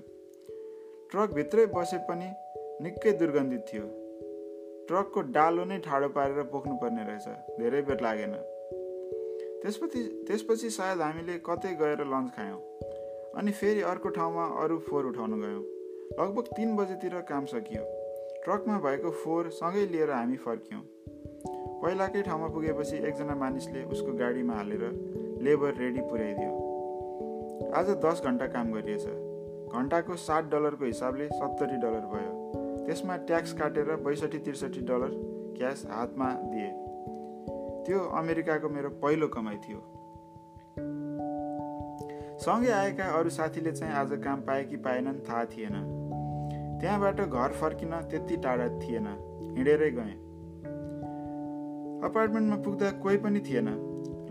ट्रकभित्रै 1.14 1.64
बसे 1.66 1.99
पनि 2.06 2.28
निकै 2.83 3.11
दुर्गन्धित 3.18 3.61
थियो। 3.66 3.83
ट्रकको 4.87 5.21
डालो 5.35 5.64
नै 5.64 5.76
ठाडो 5.78 6.09
पारेर 6.14 6.42
पोख्नुपर्ने 6.52 7.02
रहेछ 7.09 7.59
धेरै 7.59 7.83
बेर 7.88 8.00
लागेन। 8.02 8.33
त्यसपछि 9.62 10.00
त्यसपछि 10.26 10.71
सायद 10.76 11.00
हामीले 11.00 11.37
कतै 11.47 11.75
गएर 11.83 12.02
लन्च 12.04 12.35
खायौँ 12.37 12.59
अनि 13.38 13.52
फेरि 13.61 13.83
अर्को 13.90 14.09
ठाउँमा 14.16 14.47
अरू 14.62 14.78
फोहोर 14.88 15.06
उठाउन 15.06 15.40
गयौँ। 15.42 15.62
लगभग 16.21 16.50
तिन 16.56 16.75
बजेतिर 16.76 17.14
काम 17.28 17.47
सकियो। 17.47 17.83
ट्रकमा 18.44 18.78
भएको 18.83 19.11
फोहोर 19.23 19.50
सँगै 19.54 19.85
लिएर 19.92 20.11
हामी 20.11 20.37
फर्क्यौँ। 20.47 20.83
पहिलाकै 21.83 22.23
ठाउँमा 22.23 22.49
पुगेपछि 22.49 22.97
एकजना 22.97 23.35
मानिसले 23.44 23.85
उसको 23.94 24.16
गाडीमा 24.18 24.54
हालेर 24.54 24.83
लेबर 25.47 25.78
रेडी 25.78 26.02
पुर्याइदियो 26.11 27.71
आज 27.75 27.94
दस 28.02 28.25
घन्टा 28.25 28.47
काम 28.56 28.73
गरिएछ। 28.73 29.06
घन्टाको 29.75 30.16
सात 30.16 30.45
डलरको 30.45 30.85
हिसाबले 30.85 31.28
सत्तरी 31.28 31.76
डलर 31.76 32.04
भयो। 32.07 32.33
त्यसमा 32.87 33.16
ट्याक्स 33.16 33.52
काटेर 33.52 33.97
बैसठी 33.97 34.38
त्रिसठी 34.38 34.81
डलर 34.81 35.11
क्यास 35.57 35.85
हातमा 35.90 36.31
दिए। 36.45 36.71
त्यो 37.87 37.99
अमेरिकाको 38.19 38.69
मेरो 38.69 38.88
पहिलो 39.02 39.28
कमाइ 39.28 39.57
थियो। 39.57 39.81
सँगै 42.38 42.71
आएका 42.71 43.04
अरू 43.19 43.31
साथीले 43.31 43.73
चाहिँ 43.73 43.95
आज 43.95 44.12
काम 44.25 44.40
पाए 44.40 44.64
कि 44.64 44.76
पाएनन् 44.76 45.21
थाहा 45.28 45.45
थिएन। 45.45 45.76
त्यहाँबाट 46.81 47.21
घर 47.21 47.52
फर्किन 47.52 48.00
त्यति 48.11 48.37
टाढा 48.37 48.69
थिएन। 48.78 49.07
हिँडेरै 49.57 49.90
गएँ। 49.90 50.16
अपार्टमेन्टमा 52.04 52.57
पुग्दा 52.57 52.90
कोही 52.90 53.16
पनि 53.16 53.40
थिएन। 53.40 53.69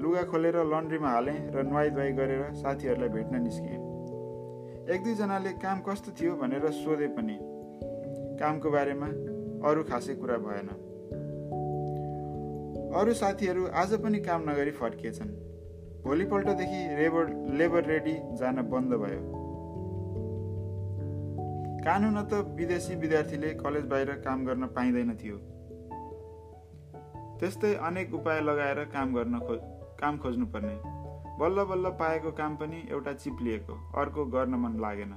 लुगा 0.01 0.23
खोलेर 0.23 0.57
लन्ड्रीमा 0.65 1.09
हालेँ 1.09 1.39
र 1.51 1.63
नुहाई 1.63 1.89
धुवाई 1.89 2.11
गरेर 2.11 2.53
साथीहरूलाई 2.53 3.09
भेट्न 3.09 3.41
निस्किएँ 3.41 3.92
एक 4.89 5.03
दुईजनाले 5.03 5.51
काम 5.51 5.81
कस्तो 5.81 6.11
थियो 6.11 6.35
भनेर 6.35 6.71
सोधे 6.71 7.07
पनि। 7.07 7.37
कामको 8.39 8.71
बारेमा 8.71 9.05
अरू 9.69 9.83
खासै 9.83 10.15
कुरा 10.15 10.37
भएन। 10.37 10.69
अरू 12.95 13.13
साथीहरू 13.13 13.67
आज 13.67 13.93
पनि 13.93 14.19
काम 14.19 14.49
नगरी 14.49 14.71
फर्किएछन्। 14.71 15.29
भोलिपल्टदेखि 16.03 16.81
लेबर 16.95 17.53
लेबर 17.57 17.83
रेडी 17.83 18.13
जान 18.35 18.61
बन्द 18.61 18.93
भयो। 18.93 19.21
कानुन 21.83 22.23
त 22.23 22.33
विदेशी 22.33 22.95
विद्यार्थीले 22.95 23.53
कलेज 23.53 23.85
बाहिर 23.85 24.11
काम 24.11 24.45
गर्न 24.45 24.67
पाइँदैन 24.67 25.15
थियो। 25.15 25.37
त्यस्तै 27.39 27.73
अनेक 27.73 28.13
उपाय 28.13 28.41
लगाएर 28.41 28.83
काम 28.83 29.15
गर्न 29.15 29.39
खो 29.39 29.55
काम 29.99 30.17
खोज्नुपर्ने। 30.17 31.02
बल्ल 31.39 31.63
बल्ल 31.63 31.89
पाएको 31.89 32.31
काम 32.31 32.55
पनि 32.55 32.87
एउटा 32.91 33.13
चिप्लिएको 33.13 33.73
अर्को 33.97 34.25
गर्न 34.25 34.55
मन 34.55 34.79
लागेन। 34.79 35.15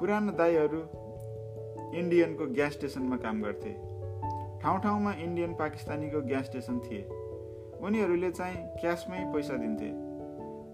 पुरानो 0.00 0.32
दाईहरू 0.32 0.78
इन्डियनको 1.98 2.46
ग्यास 2.46 2.72
स्टेसनमा 2.72 3.16
काम 3.16 3.42
गर्थे। 3.42 3.72
ठाउँ 4.62 4.78
ठाउँमा 4.80 5.12
इन्डियन 5.12 5.54
पाकिस्तानीको 5.54 6.20
ग्यास 6.20 6.44
स्टेसन 6.44 6.78
थिए। 6.78 7.02
उनीहरूले 7.80 8.30
चाहिँ 8.30 8.56
क्यासमै 8.56 9.24
पैसा 9.34 9.56
दिन्थे। 9.56 9.90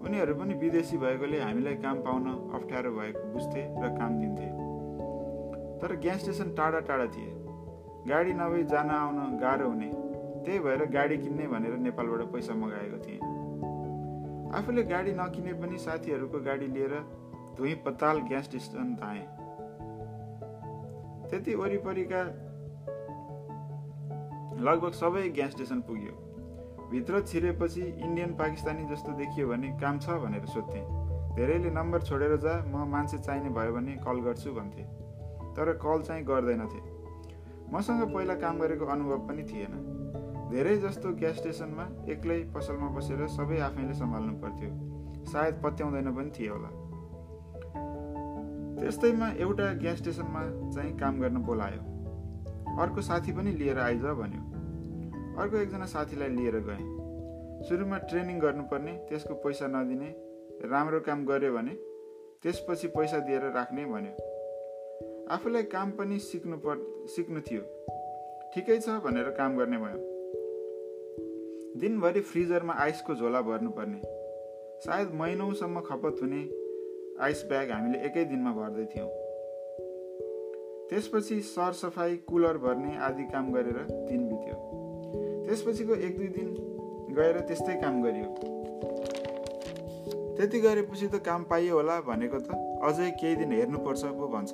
उनीहरू 0.06 0.34
पनि 0.34 0.54
विदेशी 0.54 0.98
भएकोले 0.98 1.40
हामीलाई 1.40 1.74
काम 1.74 2.00
पाउन 2.00 2.26
अप्ठ्यारो 2.54 2.90
भएको 2.90 3.24
बुझ्थे 3.32 3.66
र 3.82 3.94
काम 3.98 4.20
दिन्थे। 4.20 4.48
तर 5.80 5.96
ग्यास 5.96 6.20
स्टेसन 6.20 6.54
टाढा 6.54 6.80
टाढा 6.80 7.06
थिए। 7.06 7.32
गाडी 8.08 8.32
नभई 8.32 8.62
जान 8.64 8.90
आउन 8.90 9.38
गाह्रो 9.38 9.68
हुने। 9.68 9.90
त्यही 10.44 10.58
भएर 10.58 10.84
गाडी 10.90 11.16
किन्ने 11.16 11.46
भनेर 11.48 11.76
नेपालबाट 11.78 12.32
पैसा 12.32 12.54
मगाएको 12.54 12.98
थिएँ। 12.98 13.31
आफूले 14.54 14.82
गाडी 14.82 15.12
नकिने 15.12 15.52
पनि 15.52 15.78
साथीहरूको 15.78 16.40
गाडी 16.40 16.66
लिएर 16.66 16.94
धुई 17.56 17.74
पताल 17.84 18.18
ग्यास 18.28 18.44
स्टेसन 18.44 18.94
धाएँ। 18.94 19.24
त्यति 21.30 21.54
वरिपरिका 21.54 22.22
लगभग 24.62 24.92
सबै 24.92 25.28
ग्यास 25.28 25.52
स्टेसन 25.52 25.80
पुग्यो। 25.80 26.12
भित्र 26.90 27.20
छिरेपछि 27.22 27.80
इन्डियन 27.80 28.34
पाकिस्तानी 28.34 28.84
जस्तो 28.84 29.12
देखियो 29.12 29.48
भने 29.48 29.68
काम 29.80 29.98
छ 29.98 30.20
भनेर 30.20 30.44
सोध्थेँ। 30.46 30.84
धेरैले 31.36 31.70
नम्बर 31.70 32.02
छोडेर 32.02 32.36
जा 32.36 32.54
म 32.66 32.84
मान्छे 32.88 33.18
चाहिने 33.18 33.50
भयो 33.50 33.72
भने 33.72 33.92
कल 34.04 34.20
गर्छु 34.20 34.52
भन्थे। 34.52 34.84
तर 35.56 35.72
कल 35.80 36.02
चाहिँ 36.02 36.24
गर्दैनथे। 36.24 36.80
मसँग 37.72 38.02
पहिला 38.14 38.34
काम 38.34 38.58
गरेको 38.58 38.86
अनुभव 38.86 39.28
पनि 39.28 39.42
थिएन। 39.42 39.72
धेरै 40.52 40.76
जस्तो 40.76 41.12
ग्यास 41.12 41.36
स्टेसनमा 41.36 41.84
एक्लै 42.12 42.38
पसलमा 42.54 42.88
बसेर 42.88 43.26
सबै 43.26 43.58
आफैले 43.58 43.94
सम्हाल्नु 43.94 44.32
पर्थ्यो। 44.40 44.70
सायद 45.32 45.54
पत्याउँदैन 45.64 46.12
पनि 46.14 46.30
थियो 46.30 46.54
होला। 46.54 46.70
त्यस्तैमा 48.80 49.28
एउटा 49.38 49.72
ग्यास 49.72 49.98
स्टेसनमा 49.98 50.42
चाहिँ 50.74 50.98
काम 50.98 51.20
गर्न 51.20 51.42
बोलायो। 51.42 51.82
अर्को 52.82 53.00
साथी 53.00 53.32
पनि 53.32 53.52
लिएर 53.52 53.78
आइज 53.78 54.02
भन्यो। 54.02 54.42
अर्को 55.40 55.56
एकजना 55.56 55.86
साथीलाई 55.86 56.28
लिएर 56.28 56.60
गएँ। 56.60 56.84
सुरुमा 57.68 57.98
ट्रेनिङ 57.98 58.38
गर्नुपर्ने 58.38 58.92
त्यसको 59.08 59.34
पैसा 59.34 59.66
नदिने 59.66 60.14
राम्रो 60.68 61.00
काम 61.00 61.24
गर्यो 61.26 61.52
भने 61.52 61.74
त्यसपछि 62.42 62.88
पैसा 62.88 63.18
दिएर 63.18 63.50
राख्ने 63.52 63.84
भन्यो। 63.84 64.14
आफूलाई 65.30 65.62
काम 65.62 65.90
पनि 65.90 66.18
सिक्नु 66.18 66.56
पर् 66.56 67.08
सिक्नु 67.08 67.40
थियो। 67.40 67.62
ठिकै 68.54 68.78
छ 68.80 68.88
भनेर 69.04 69.30
काम 69.30 69.56
गर्ने 69.56 69.78
भयो। 69.78 70.11
दिनभरि 71.76 72.20
फ्रिजरमा 72.20 72.72
आइसको 72.72 73.14
झोला 73.14 73.40
भर्नुपर्ने। 73.40 74.00
सायद 74.80 75.10
महिनौसम्म 75.14 75.80
खपत 75.80 76.16
हुने 76.22 76.40
आइस 77.20 77.44
ब्याग 77.48 77.70
हामीले 77.70 77.98
एकै 77.98 78.24
दिनमा 78.24 78.52
भर्दै 78.52 78.84
थियौँ। 78.84 79.08
त्यसपछि 80.90 81.40
सरसफाइ 81.40 82.16
कुलर 82.16 82.58
भर्ने 82.58 82.96
आदि 82.96 83.24
काम 83.24 83.52
गरेर 83.52 83.78
दिन 84.08 84.28
बित्यो। 84.28 84.56
त्यसपछिको 85.46 85.94
एक 85.94 86.16
दुई 86.16 86.28
दिन 86.28 86.48
गएर 87.14 87.40
त्यस्तै 87.40 87.80
काम 87.80 88.02
गरियो। 88.02 88.28
त्यति 90.36 90.60
गरेपछि 90.60 91.08
त 91.08 91.22
काम 91.24 91.44
पाइयो 91.44 91.74
होला 91.74 92.00
भनेको 92.00 92.38
त 92.38 92.60
अझै 92.84 93.10
केही 93.10 93.36
दिन 93.36 93.52
हेर्नुपर्छ 93.52 94.04
पो 94.04 94.28
भन्छ। 94.28 94.52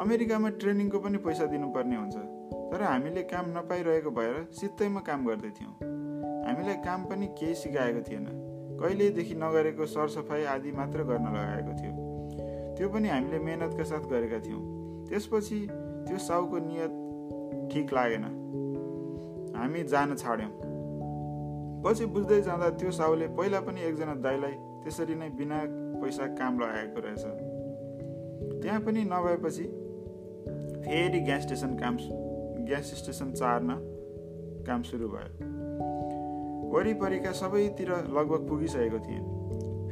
अमेरिकामा 0.00 0.48
ट्रेनिङको 0.48 0.98
पनि 0.98 1.18
पैसा 1.18 1.46
दिनुपर्ने 1.46 1.96
हुन्छ। 1.96 2.33
तर 2.72 2.82
हामीले 2.82 3.22
काम 3.22 3.58
नपाइरहेको 3.58 4.10
भएर 4.10 4.48
सित्तैमा 4.52 5.00
काम 5.00 5.26
गर्दैथ्यौँ 5.26 5.72
हामीलाई 6.46 6.74
काम 6.74 7.04
पनि 7.04 7.26
केही 7.26 7.54
सिकाएको 7.54 8.00
थिएन। 8.00 8.26
कहिलेदेखि 8.80 9.34
नगरेको 9.34 9.86
सरसफाइ 9.86 10.44
आदि 10.44 10.72
मात्र 10.72 11.02
गर्न 11.02 11.26
लगाएको 11.26 11.72
थियो। 11.80 11.92
त्यो 12.76 12.88
पनि 12.88 13.08
हामीले 13.08 13.38
मेहनतका 13.38 13.84
साथ 13.84 14.08
गरेका 14.10 14.38
थियौँ। 14.38 14.62
त्यसपछि 15.08 15.58
त्यो 16.06 16.18
साउको 16.18 16.58
नियत 16.58 17.70
ठिक 17.72 17.92
लागेन। 17.92 18.24
हामी 19.56 19.82
जान 19.84 20.14
छाड्यौँ। 20.16 20.50
पछि 21.84 22.06
बुझ्दै 22.06 22.40
जाँदा 22.42 22.70
त्यो 22.70 22.90
साउले 22.90 23.26
पहिला 23.28 23.60
पनि 23.60 23.80
एकजना 23.80 24.14
दाईलाई 24.14 24.52
त्यसरी 24.84 25.14
नै 25.14 25.28
बिना 25.28 25.60
पैसा 26.02 26.26
काम 26.26 26.60
लगाएको 26.60 27.00
रहेछ। 27.00 27.24
त्यहाँ 28.62 28.80
पनि 28.80 29.04
नभएपछि 29.04 29.64
फेरि 30.84 31.20
ग्यास 31.20 31.42
स्टेसन 31.42 31.76
काम 31.76 31.96
ग्यास 32.64 32.84
स्टेसन 32.84 33.32
चार्न 33.32 33.68
काम 34.66 34.82
सुरु 34.82 35.08
भयो। 35.08 35.54
वरिपरिका 36.70 37.32
सबैतिर 37.32 37.90
लगभग 37.90 38.48
पुगिसकेको 38.48 38.98
थिएँ। 38.98 39.22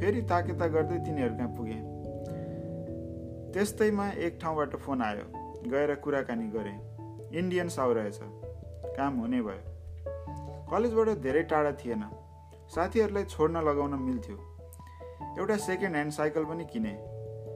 फेरि 0.00 0.22
ताकेता 0.22 0.66
गर्दै 0.66 0.98
तिनीहरू 0.98 1.34
कहाँ 1.34 1.48
पुगेँ? 1.48 1.82
त्यस्तैमा 3.52 4.08
एक 4.08 4.38
ठाउँबाट 4.42 4.76
फोन 4.76 5.02
आयो। 5.02 5.42
गएर 5.70 5.94
कुराकानी 5.94 6.48
गरेँ। 6.48 6.78
इन्डियन 7.38 7.68
साउ 7.68 7.92
रहेछ। 7.92 8.18
काम 8.96 9.18
हुने 9.18 9.42
भयो। 9.42 9.62
कलेजबाट 10.70 11.08
धेरै 11.08 11.42
टाढा 11.42 11.72
थिएन। 11.72 12.04
साथीहरूलाई 12.68 13.24
छोड्न 13.24 13.56
लगाउन 13.56 13.94
मिल्थ्यो। 13.94 14.36
एउटा 15.38 15.56
सेकेन्ड 15.56 15.94
ह्यान्ड 15.94 16.12
साइकल 16.12 16.44
पनि 16.44 16.64
किने। 16.64 16.98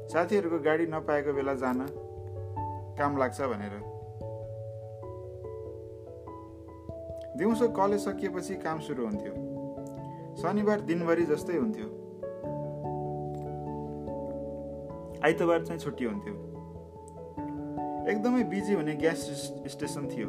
साथीहरूको 0.08 0.58
गाडी 0.58 0.86
नपाएको 0.86 1.32
बेला 1.32 1.54
जान 1.54 1.86
काम 2.98 3.18
लाग्छ 3.18 3.40
भनेर। 3.40 3.95
दिउँसो 7.36 7.68
कलेज 7.68 8.00
सकिएपछि 8.00 8.54
काम 8.54 8.80
सुरु 8.80 9.04
हुन्थ्यो। 9.04 9.32
शनिबार 10.36 10.80
दिनभरि 10.80 11.24
जस्तै 11.24 11.56
हुन्थ्यो। 11.56 11.86
आइतबार 15.24 15.64
चाहिँ 15.64 15.80
छुट्टी 15.80 16.04
हुन्थ्यो। 16.04 16.34
एकदमै 18.10 18.44
बिजी 18.44 18.72
हुने 18.72 18.94
ग्यास 18.94 19.16
स्टेसन 19.66 20.08
थियो। 20.08 20.28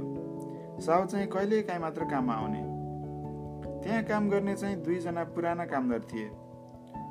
साउ 0.82 1.06
चाहिँ 1.06 1.28
कहिले 1.28 1.62
काहीँ 1.62 1.80
मात्र 1.80 2.04
काममा 2.04 2.34
आउने। 2.34 2.62
त्यहाँ 3.84 4.04
काम 4.04 4.30
गर्ने 4.30 4.56
चाहिँ 4.56 4.84
दुईजना 4.84 5.24
पुराना 5.24 5.66
कामदार 5.66 6.00
थिए। 6.00 6.30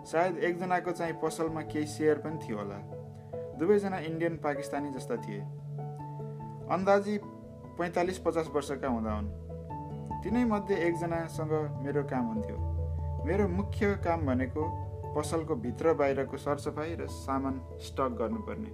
सायद 0.04 0.38
एकजनाको 0.38 0.90
चाहिँ 0.90 1.14
पसलमा 1.22 1.62
केही 1.62 1.86
सेयर 1.86 2.18
पनि 2.18 2.38
थियो 2.38 2.58
होला। 2.58 2.78
दुवैजना 3.58 3.98
इन्डियन 3.98 4.36
पाकिस्तानी 4.36 4.90
जस्ता 4.90 5.16
थिए। 5.16 5.40
अन्दाजी 6.70 7.18
पैँतालिस 7.78 8.18
पचास 8.18 8.50
वर्षका 8.54 8.88
हुँदा 8.88 9.12
हुन्। 9.12 9.45
तिनैमध्ये 10.26 10.76
एकजनासँग 10.76 11.52
मेरो 11.83 12.02
काम 12.02 12.25
हुन्थ्यो। 12.26 12.56
मेरो 13.26 13.49
मुख्य 13.49 13.95
काम 13.95 14.26
भनेको 14.26 14.62
पसलको 15.14 15.54
भित्र 15.54 15.92
बाहिरको 15.95 16.37
सरसफाइ 16.37 16.95
र 16.95 17.06
सामान 17.06 17.61
स्टक 17.78 18.11
गर्नुपर्ने। 18.18 18.73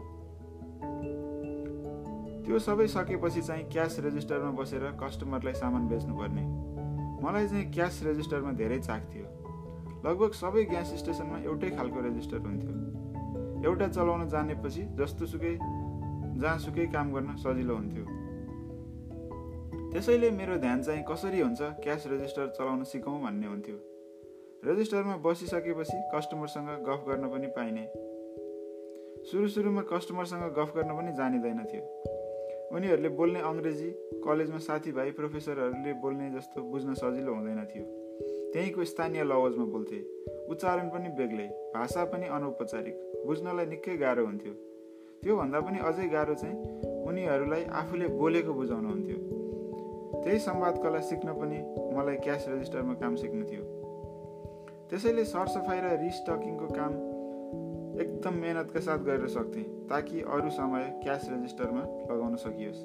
त्यो 2.47 2.59
सबै 2.59 2.87
सकेपछि 2.87 3.43
चाहिँ 3.43 3.65
क्यास 3.69 3.97
रेजिस्टरमा 4.01 4.51
बसेर 4.51 4.97
कस्टमरलाई 4.97 5.53
सामान 5.53 5.89
बेच्नुपर्ने। 5.89 6.45
मलाई 7.21 7.49
चाहिँ 7.49 7.73
क्यास 7.73 8.01
रेजिस्टरमा 8.03 8.53
धेरै 8.53 8.79
चाख 8.79 9.03
थियो। 9.13 9.27
लगभग 10.09 10.33
सबै 10.33 10.65
ग्यास 10.65 10.95
स्टेसनमा 10.97 11.39
एउटै 11.39 11.71
खालको 11.71 12.01
रेजिस्टर 12.01 12.39
हुन्थ्यो। 12.39 13.69
एउटा 13.69 13.89
चलाउन 13.89 14.29
जानेपछि 14.29 14.83
जस्तोसुकै 14.97 15.55
जहाँसुकै 16.41 16.87
काम 16.87 17.13
गर्न 17.13 17.37
सजिलो 17.37 17.77
हुन्थ्यो। 17.77 18.22
त्यसैले 19.93 20.31
मेरो 20.31 20.57
ध्यान 20.57 20.83
चाहिँ 20.83 21.05
कसरी 21.11 21.41
हुन्छ 21.41 21.63
क्यास 21.63 22.05
रेजिस्टर 22.07 22.47
चलाउन 22.49 22.85
सिकौँ 22.85 23.21
भन्ने 23.23 23.47
हुन्थ्यो। 23.47 23.77
रेजिस्टरमा 24.65 25.17
बसिसकेपछि 25.17 25.97
कस्टमरसँग 26.15 26.69
गफ 26.89 27.05
गर्न 27.09 27.29
पनि 27.29 27.47
पाइने। 27.47 27.85
सुरु 29.31 29.49
सुरुमा 29.49 29.83
कस्टमरसँग 29.83 30.45
गफ 30.59 30.73
गर्न 30.77 30.97
पनि 30.97 31.13
जानिँदैन 31.13 31.61
थियो। 31.65 31.83
उनीहरूले 32.77 33.09
बोल्ने 33.09 33.41
अङ्ग्रेजी 33.41 33.91
कलेजमा 34.25 34.59
साथीभाइ 34.59 35.11
प्रोफेसरहरूले 35.11 35.93
बोल्ने 35.93 36.31
जस्तो 36.31 36.63
बुझ्न 36.63 36.95
सजिलो 36.95 37.35
हुँदैन 37.35 37.61
थियो। 37.65 37.85
त्यहीँको 38.53 38.85
स्थानीय 38.85 39.25
लवजमा 39.25 39.65
बोल्थे। 39.65 40.01
उच्चारण 40.49 40.89
पनि 40.89 41.09
बेग्लै 41.21 41.47
भाषा 41.75 42.05
पनि 42.05 42.27
अनौपचारिक 42.27 42.97
बुझ्नलाई 43.27 43.67
निकै 43.67 43.97
गाह्रो 43.97 44.25
हुन्थ्यो। 44.27 44.53
त्योभन्दा 45.23 45.61
पनि 45.61 45.79
अझै 45.79 46.09
गाह्रो 46.09 46.35
चाहिँ 46.35 46.57
उनीहरूलाई 47.07 47.65
आफूले 47.81 48.09
बोलेको 48.09 48.53
बुझाउनु 48.55 48.89
हुन्थ्यो। 48.89 49.32
त्यही 50.25 50.39
संवाद 50.39 50.79
कला 50.83 51.01
सिक्न 51.01 51.33
पनि 51.33 51.59
मलाई 51.97 52.17
क्यास 52.17 52.47
रेजिस्टरमा 52.49 52.95
काम 52.95 53.15
सिक्नु 53.15 53.45
थियो। 53.45 53.65
त्यसैले 54.91 55.25
सरसफाइ 55.25 55.81
र 55.81 55.97
रिस्टकिङको 56.01 56.67
काम 56.75 56.93
एकदम 58.01 58.35
मेहनतका 58.43 58.81
साथ 58.81 58.99
गरेर 59.07 59.29
सक्थेँ 59.29 59.65
ताकि 59.91 60.21
अरू 60.35 60.51
समय 60.51 60.85
क्यास 61.03 61.29
रेजिस्टरमा 61.31 61.83
लगाउन 62.11 62.37
सकियोस्। 62.37 62.81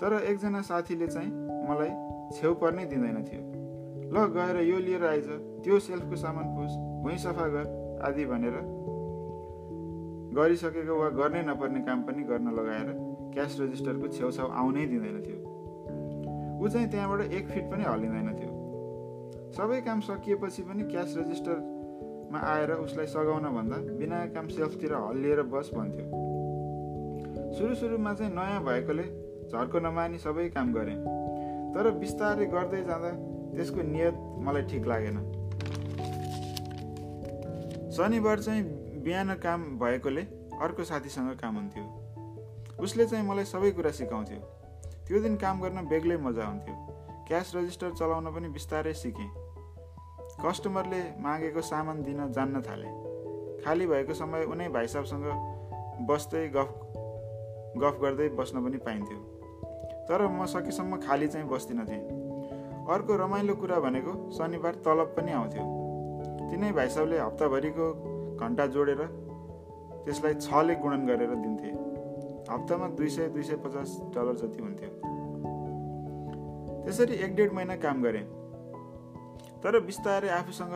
तर 0.00 0.12
एकजना 0.22 0.60
साथीले 0.62 1.06
चाहिँ 1.06 1.30
मलाई 1.68 1.92
छेउ 2.36 2.54
पर्नै 2.54 2.84
दिँदैन 2.86 3.18
थियो। 3.24 3.42
ल 4.06 4.26
गएर 4.34 4.56
यो 4.62 4.78
लिएर 4.78 5.04
आइज 5.04 5.28
त्यो 5.64 5.78
सेल्फको 5.80 6.16
सामान 6.16 6.46
पुस 6.56 6.72
भुइँ 7.02 7.18
सफा 7.18 7.46
गर 7.54 7.66
आदि 8.02 8.24
भनेर 8.26 8.56
गरिसकेको 10.36 10.94
वा 11.00 11.08
गर्नै 11.16 11.42
नपर्ने 11.42 11.80
काम 11.80 12.02
पनि 12.02 12.22
गर्न 12.22 12.48
लगाएर 12.54 12.88
क्यास 13.34 13.56
रेजिस्टरको 13.60 14.06
छेउछाउ 14.08 14.48
आउनै 14.52 14.86
दिँदैन 14.86 15.16
थियो। 15.22 15.35
ऊ 16.66 16.68
चाहिँ 16.68 16.88
त्यहाँबाट 16.90 17.20
एक 17.30 17.46
फिट 17.46 17.64
पनि 17.70 17.84
हल्लिँदैन 17.84 18.28
थियो। 18.34 18.52
सबै 19.54 19.80
काम 19.80 20.00
सकिएपछि 20.00 20.62
पनि 20.62 20.82
क्यास 20.82 21.14
रेजिस्टरमा 21.16 22.38
आएर 22.42 22.70
उसलाई 22.82 23.06
सघाउन 23.06 23.46
भन्दा 23.54 23.76
बिना 23.98 24.26
काम 24.34 24.48
सेल्फतिर 24.48 24.94
हल्लिएर 24.94 25.42
बस 25.42 25.70
भन्थ्यो। 25.74 26.06
सुरु 27.54 27.74
सुरुमा 27.74 28.14
चाहिँ 28.14 28.34
नयाँ 28.34 28.64
भएकोले 28.64 29.02
झर्को 29.46 29.78
नमानी 29.78 30.18
सबै 30.18 30.48
काम 30.48 30.72
गरेँ। 30.74 30.96
तर 31.74 31.90
बिस्तारै 32.02 32.46
गर्दै 32.46 32.82
जाँदा 32.82 33.10
त्यसको 33.54 33.82
नियत 33.82 34.16
मलाई 34.42 34.62
ठिक 34.62 34.86
लागेन। 34.86 35.16
शनिबार 37.94 38.38
चाहिँ 38.40 38.62
बिहान 39.06 39.34
काम 39.38 39.78
भएकोले 39.78 40.22
अर्को 40.62 40.84
साथीसँग 40.84 41.30
काम 41.38 41.54
हुन्थ्यो। 41.54 41.86
उसले 42.82 43.06
चाहिँ 43.06 43.28
मलाई 43.28 43.44
सबै 43.44 43.70
कुरा 43.70 43.90
सिकाउँथ्यो। 43.90 44.55
त्यो 45.06 45.18
दिन 45.20 45.36
काम 45.36 45.60
गर्न 45.60 45.86
बेग्लै 45.86 46.16
मजा 46.16 46.44
हुन्थ्यो। 46.44 46.74
क्यास 47.26 47.52
रजिस्टर 47.56 47.90
चलाउन 47.90 48.26
पनि 48.34 48.48
बिस्तारै 48.48 48.92
सिकेँ। 48.92 49.28
कस्टमरले 50.42 51.00
मागेको 51.20 51.60
सामान 51.62 52.02
दिन 52.02 52.26
जान्न 52.32 52.62
थालेँ। 52.62 52.90
खाली 53.64 53.86
भएको 53.86 54.14
समय 54.14 54.44
उनै 54.44 54.68
भाइ 54.68 54.86
साहबसँग 54.86 55.26
बस्दै 56.10 56.42
गफ 56.48 56.74
गफ 57.78 58.02
गर्दै 58.02 58.28
बस्न 58.34 58.64
पनि 58.64 58.78
पाइन्थ्यो। 58.78 59.18
तर 60.08 60.26
म 60.26 60.46
सकेसम्म 60.46 60.96
खाली 60.98 61.28
चाहिँ 61.28 61.48
बस्दिनँ 61.48 61.86
थिएँ। 61.86 62.04
अर्को 62.90 63.16
रमाइलो 63.16 63.54
कुरा 63.54 63.78
भनेको 63.80 64.12
शनिबार 64.30 64.74
तलब 64.84 65.14
पनि 65.16 65.32
आउँथ्यो। 65.32 65.64
तिनै 66.50 66.72
भाइ 66.72 66.88
साहबले 66.88 67.18
हप्ताभरिको 67.18 67.86
घन्टा 68.36 68.66
जोडेर 68.66 69.06
त्यसलाई 70.04 70.34
छले 70.34 70.74
गुणन 70.74 71.06
गरेर 71.06 71.34
दिन्थे। 71.36 71.85
हप्तामा 72.50 72.86
दुई 72.88 73.08
सय 73.08 73.28
दुई 73.28 73.42
सय 73.42 73.56
पचास 73.56 73.96
डलर 74.14 74.34
जति 74.36 74.62
हुन्थ्यो। 74.62 74.90
त्यसरी 76.84 77.14
एक 77.14 77.34
डेढ 77.36 77.52
महिना 77.52 77.76
काम 77.76 78.02
गरेँ। 78.02 78.24
तर 79.62 79.80
बिस्तारै 79.80 80.28
आफूसँग 80.28 80.74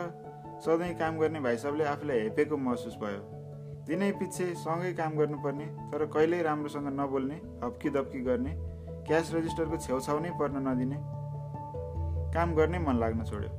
सधैँ 0.64 0.94
काम 0.94 1.18
गर्ने 1.18 1.40
भाइ 1.40 1.56
साहबले 1.56 1.84
आफूलाई 1.84 2.18
हेपेको 2.20 2.56
महसुस 2.56 2.96
भयो। 3.02 3.20
दिनै 3.86 4.10
पछि 4.12 4.44
सँगै 4.54 4.92
काम 4.92 5.16
गर्नुपर्ने 5.16 5.66
तर 5.92 6.04
कहिल्यै 6.06 6.42
राम्रोसँग 6.42 6.88
नबोल्ने 7.00 7.38
हप्की 7.64 7.90
दप्की 7.90 8.20
गर्ने 8.20 8.52
क्यास 9.06 9.32
रजिस्टरको 9.34 9.76
छेउछाउ 9.76 10.18
नै 10.18 10.30
पर्न 10.40 10.56
नदिने 10.68 10.98
काम 12.34 12.54
गर्ने 12.54 12.78
मन 12.78 12.96
लाग्न 12.98 13.24
छोड्यो। 13.24 13.50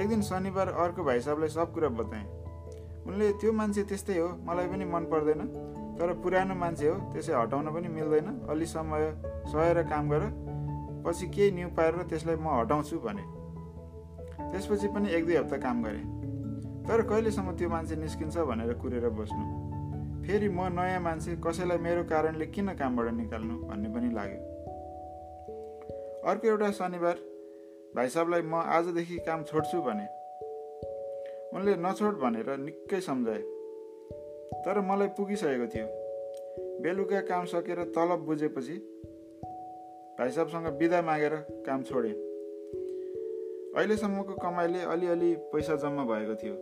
एक 0.00 0.08
दिन 0.08 0.22
शनिबार 0.22 0.68
अर्को 0.68 1.04
भाइ 1.04 1.20
साहबलाई 1.20 1.48
सब 1.48 1.72
कुरा 1.74 1.88
बताएँ। 1.88 2.26
उनले 3.06 3.32
त्यो 3.40 3.52
मान्छे 3.52 3.82
त्यस्तै 3.82 4.18
हो 4.18 4.28
मलाई 4.44 4.66
पनि 4.68 4.84
मन 4.84 5.04
पर्दैन। 5.12 5.40
तर 5.98 6.12
पुरानो 6.22 6.54
मान्छे 6.54 6.88
हो 6.88 6.96
त्यसै 7.12 7.32
हटाउन 7.34 7.66
पनि 7.74 7.88
मिल्दैन। 7.88 8.28
अलि 8.50 8.66
समय 8.66 9.04
सहेर 9.50 9.82
काम 9.82 10.08
गर 10.10 10.22
पछि 11.04 11.26
केही 11.26 11.50
न्यु 11.50 11.68
पाएर 11.74 12.02
त्यसलाई 12.10 12.36
म 12.36 12.46
हटाउँछु 12.60 12.98
भने। 12.98 13.24
त्यसपछि 14.52 14.88
पनि 14.94 15.10
एक 15.10 15.24
दुई 15.26 15.36
हप्ता 15.36 15.56
काम 15.56 15.82
गरेँ। 15.84 16.04
तर 16.86 17.02
कहिलेसम्म 17.02 17.56
त्यो 17.58 17.68
मान्छे 17.68 17.96
निस्किन्छ 17.96 18.36
भनेर 18.38 18.72
कुरेर 18.78 19.08
बस्नु। 19.10 19.44
फेरि 20.24 20.48
म 20.48 20.60
नयाँ 20.70 21.00
मान्छे 21.00 21.36
कसैलाई 21.44 21.78
मेरो 21.78 22.04
कारणले 22.04 22.46
किन 22.46 22.68
कामबाट 22.78 23.08
निकाल्नु 23.12 23.54
भन्ने 23.68 23.88
पनि 23.94 24.08
लाग्यो। 24.14 24.40
अर्को 26.30 26.46
एउटा 26.48 26.70
शनिबार 26.78 27.16
भाइ 27.96 28.08
साहबलाई 28.08 28.42
म 28.42 28.54
आजदेखि 28.54 29.16
काम 29.26 29.42
छोड्छु 29.42 29.78
भने। 29.82 30.06
उनले 31.56 31.76
नछोड 31.76 32.14
भनेर 32.20 32.48
निकै 32.56 33.00
सम्झाए। 33.00 33.42
तर 34.54 34.80
मलाई 34.80 35.08
पुगिसकेको 35.08 35.66
थियो। 35.66 35.86
बेलुका 36.82 37.20
काम 37.20 37.44
सकेर 37.44 37.84
तलब 37.84 38.18
बुझेपछि 38.18 38.76
भाइ 40.18 40.30
साहबसँग 40.30 40.66
बिदा 40.66 41.02
मागेर 41.02 41.34
काम 41.66 41.82
छोडेँ। 41.82 42.12
अहिलेसम्मको 43.76 44.34
कमाइले 44.34 44.80
अलिअलि 44.80 45.34
पैसा 45.52 45.74
जम्मा 45.76 46.04
भएको 46.04 46.34
थियो। 46.34 46.54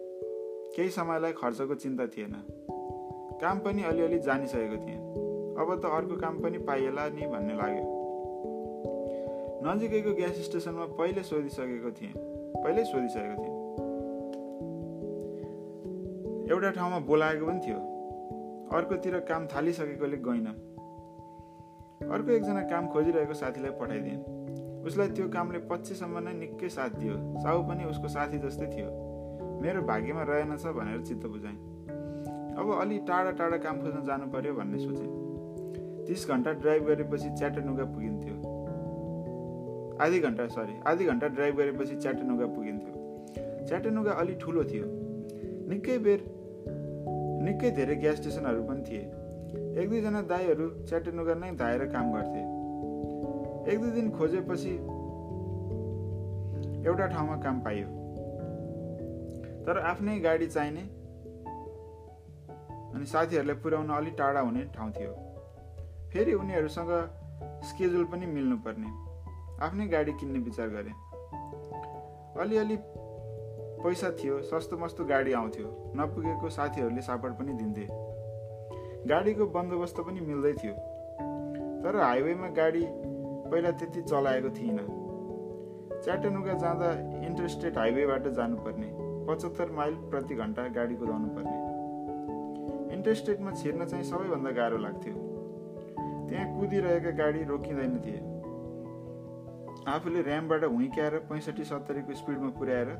केही 0.77 0.91
समयलाई 0.91 1.33
खर्चको 1.33 1.75
चिन्ता 1.75 2.07
थिएन। 2.07 2.35
काम 3.41 3.59
पनि 3.59 3.83
अलिअलि 3.83 4.19
जानिसकेको 4.19 4.77
थिएँ। 4.77 4.99
अब 5.57 5.81
त 5.83 5.85
अर्को 5.85 6.17
काम 6.17 6.43
पनि 6.43 6.59
पाइएला 6.59 7.09
नि 7.09 7.27
भन्ने 7.27 7.55
लाग्यो। 7.55 7.85
नजिकैको 9.67 10.15
ग्यास 10.15 10.37
स्टेसनमा 10.37 10.85
पहिले 10.85 11.23
सोधिसकेको 11.23 11.91
थिएँ। 11.91 12.13
पहिल्यै 12.65 12.85
सोधिसकेको 12.85 13.45
थिएँ। 13.45 13.56
एउटा 16.47 16.71
ठाउँमा 16.71 16.99
बोलाएको 16.99 17.47
पनि 17.47 17.61
थियो। 17.61 17.79
अर्कोतिर 18.73 19.19
काम 19.21 19.47
थालिसकेकोले 19.47 20.17
गइनँ। 20.17 20.51
अर्को 22.11 22.31
एकजना 22.31 22.63
काम 22.63 22.87
खोजिरहेको 22.87 23.35
साथीलाई 23.35 23.71
पठाइदिएँ। 23.71 24.19
उसलाई 24.87 25.09
त्यो 25.09 25.29
कामले 25.29 25.59
पछिसम्म 25.59 26.19
नै 26.19 26.33
निकै 26.33 26.69
साथ 26.69 26.91
दियो। 26.99 27.15
साउ 27.43 27.63
पनि 27.63 27.85
उसको 27.85 28.09
साथी 28.09 28.39
जस्तै 28.39 28.67
थियो। 28.67 28.91
मेरो 29.63 29.83
भाग्यमा 29.83 30.23
रहेनछ 30.23 30.67
भनेर 30.67 31.01
चित्त 31.03 31.27
बुझाएँ। 31.27 31.59
अब 32.55 32.71
अलि 32.81 32.99
टाढा 32.99 33.31
टाढा 33.31 33.57
काम 33.57 33.83
खोज्न 33.83 34.05
जानु 34.07 34.27
पर्यो 34.31 34.55
भन्ने 34.55 34.79
सोचेँ। 34.79 36.07
तिस 36.07 36.29
घन्टा 36.29 36.53
ड्राइभ 36.53 36.87
गरेपछि 36.87 37.31
च्याटनुगा 37.39 37.85
पुगिन्थ्यो। 37.85 38.37
आधी 40.01 40.19
घन्टा 40.21 40.47
सरी 40.47 40.79
आधी 40.87 41.05
घन्टा 41.05 41.27
ड्राइभ 41.29 41.57
गरेपछि 41.57 41.97
च्याटनुगा 41.97 42.47
पुगिन्थ्यो। 42.47 43.67
च्याटनुगा 43.67 44.13
अलि 44.13 44.35
ठुलो 44.35 44.65
थियो। 44.65 44.87
निकै 45.69 45.99
बेर 45.99 46.36
निकै 47.47 47.71
धेरै 47.71 47.97
ग्यास 47.97 48.17
स्टेसनहरू 48.17 48.63
पनि 48.63 48.83
थिए। 48.83 49.03
एक 49.83 49.89
दुईजना 49.91 50.23
दाईहरू 50.23 50.67
च्याटेनुगा 50.89 51.35
नै 51.35 51.51
धाएर 51.57 51.85
काम 51.87 52.13
गर्थे। 52.13 52.43
एक 53.73 53.81
दुई 53.81 53.91
दिन 53.91 54.11
खोजेपछि 54.11 54.73
एउटा 56.89 57.07
ठाउँमा 57.07 57.37
काम 57.37 57.61
पाइयो। 57.61 57.89
तर 59.67 59.79
आफ्नै 59.79 60.19
गाडी 60.21 60.47
चाहिने 60.47 60.83
अनि 62.95 63.07
साथीहरूलाई 63.07 63.57
पुर्याउन 63.57 63.89
अलिक 63.91 64.15
टाढा 64.19 64.41
हुने 64.41 64.63
ठाउँ 64.75 64.91
थियो। 64.91 65.13
फेरि 66.13 66.33
उनीहरूसँग 66.33 66.93
स्केड्युल 67.63 68.05
पनि 68.05 68.27
मिल्नुपर्ने। 68.27 68.91
आफ्नै 69.65 69.87
गाडी 69.87 70.13
किन्ने 70.13 70.39
विचार 70.39 70.69
गरे। 70.69 70.93
अलिअलि 72.41 72.77
पैसा 73.87 74.11
थियो 74.11 74.43
सस्तो 74.43 74.77
मस्तो 74.77 75.05
गाडी 75.05 75.33
आउँथ्यो। 75.33 75.93
नपुगेको 75.97 76.49
साथीहरूले 76.51 77.03
सापड 77.03 77.33
पनि 77.33 77.53
दिन्थे। 77.53 77.87
गाडीको 79.09 79.47
बन्दोबस्त 79.47 80.01
पनि 80.01 80.21
मिल्दै 80.21 80.53
थियो। 80.53 80.73
तर 81.83 81.97
हाइवेमा 81.97 82.49
गाडी 82.49 82.83
पहिला 83.51 83.71
त्यति 83.71 84.03
चलाएको 84.03 84.51
थिइनँ 84.51 84.87
च्याटनुगा 86.05 86.55
जाँदा 86.55 86.91
इन्टरस्टेट 87.27 87.79
हाइवेबाट 87.79 88.27
जानुपर्ने। 88.29 88.89
पचहत्तर 89.29 89.71
माइल 89.71 89.95
प्रति 90.11 90.35
घन्टा 90.35 90.67
गाडी 90.69 90.95
कुदाउनु 90.95 91.29
पर्ने। 91.29 92.95
इन्टरस्टेटमा 92.95 93.51
छिर्न 93.53 93.85
चाहिँ 93.85 94.05
सबैभन्दा 94.05 94.51
गाह्रो 94.51 94.79
लाग्थ्यो। 94.79 95.15
त्यहाँ 96.29 96.47
कुदिरहेका 96.59 97.11
गाडी 97.11 97.45
रोकिँदैन 97.45 97.95
थिए। 97.99 98.21
आफूले 99.95 100.23
ऱ्यामबाट 100.23 100.65
हुइक्याएर 100.65 101.19
पैँसठी 101.31 101.65
सत्तरीको 101.65 102.15
स्पिडमा 102.15 102.51
पुर्याएर 102.51 102.91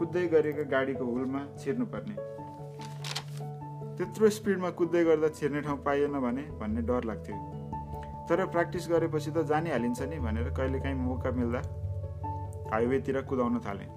कुद्दै 0.00 0.26
गरेको 0.32 0.64
गाडीको 0.72 1.04
हुलमा 1.04 1.40
छिर्नुपर्ने। 1.60 2.14
त्यत्रो 3.96 4.28
स्पिडमा 4.36 4.70
कुद्दै 4.80 5.02
गर्दा 5.04 5.28
छिर्ने 5.38 5.60
ठाउँ 5.60 5.78
पाइएन 5.84 6.14
भने 6.24 6.44
भन्ने 6.60 6.82
डर 6.88 7.04
लाग्थ्यो। 7.10 7.36
तर 8.28 8.44
प्र्याक्टिस 8.46 8.88
गरेपछि 8.88 9.30
त 9.30 9.44
जानिहालिन्छ 9.50 10.00
नि 10.02 10.18
भनेर 10.24 10.48
कहिलेकाहीँ 10.56 10.96
मौका 10.96 11.30
मिल्दा 11.38 11.60
हाइवेतिर 12.72 13.20
कुदाउन 13.28 13.58
थालेँ। 13.66 13.88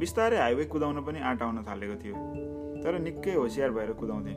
बिस्तारै 0.00 0.38
हाइवे 0.38 0.64
कुदाउन 0.72 1.00
पनि 1.04 1.20
आँट 1.28 1.42
आउन 1.42 1.64
थालेको 1.68 1.96
थियो 2.02 2.16
तर 2.82 2.98
निकै 3.04 3.34
होसियार 3.34 3.70
भएर 3.76 3.92
कुदाउँथेँ। 4.00 4.36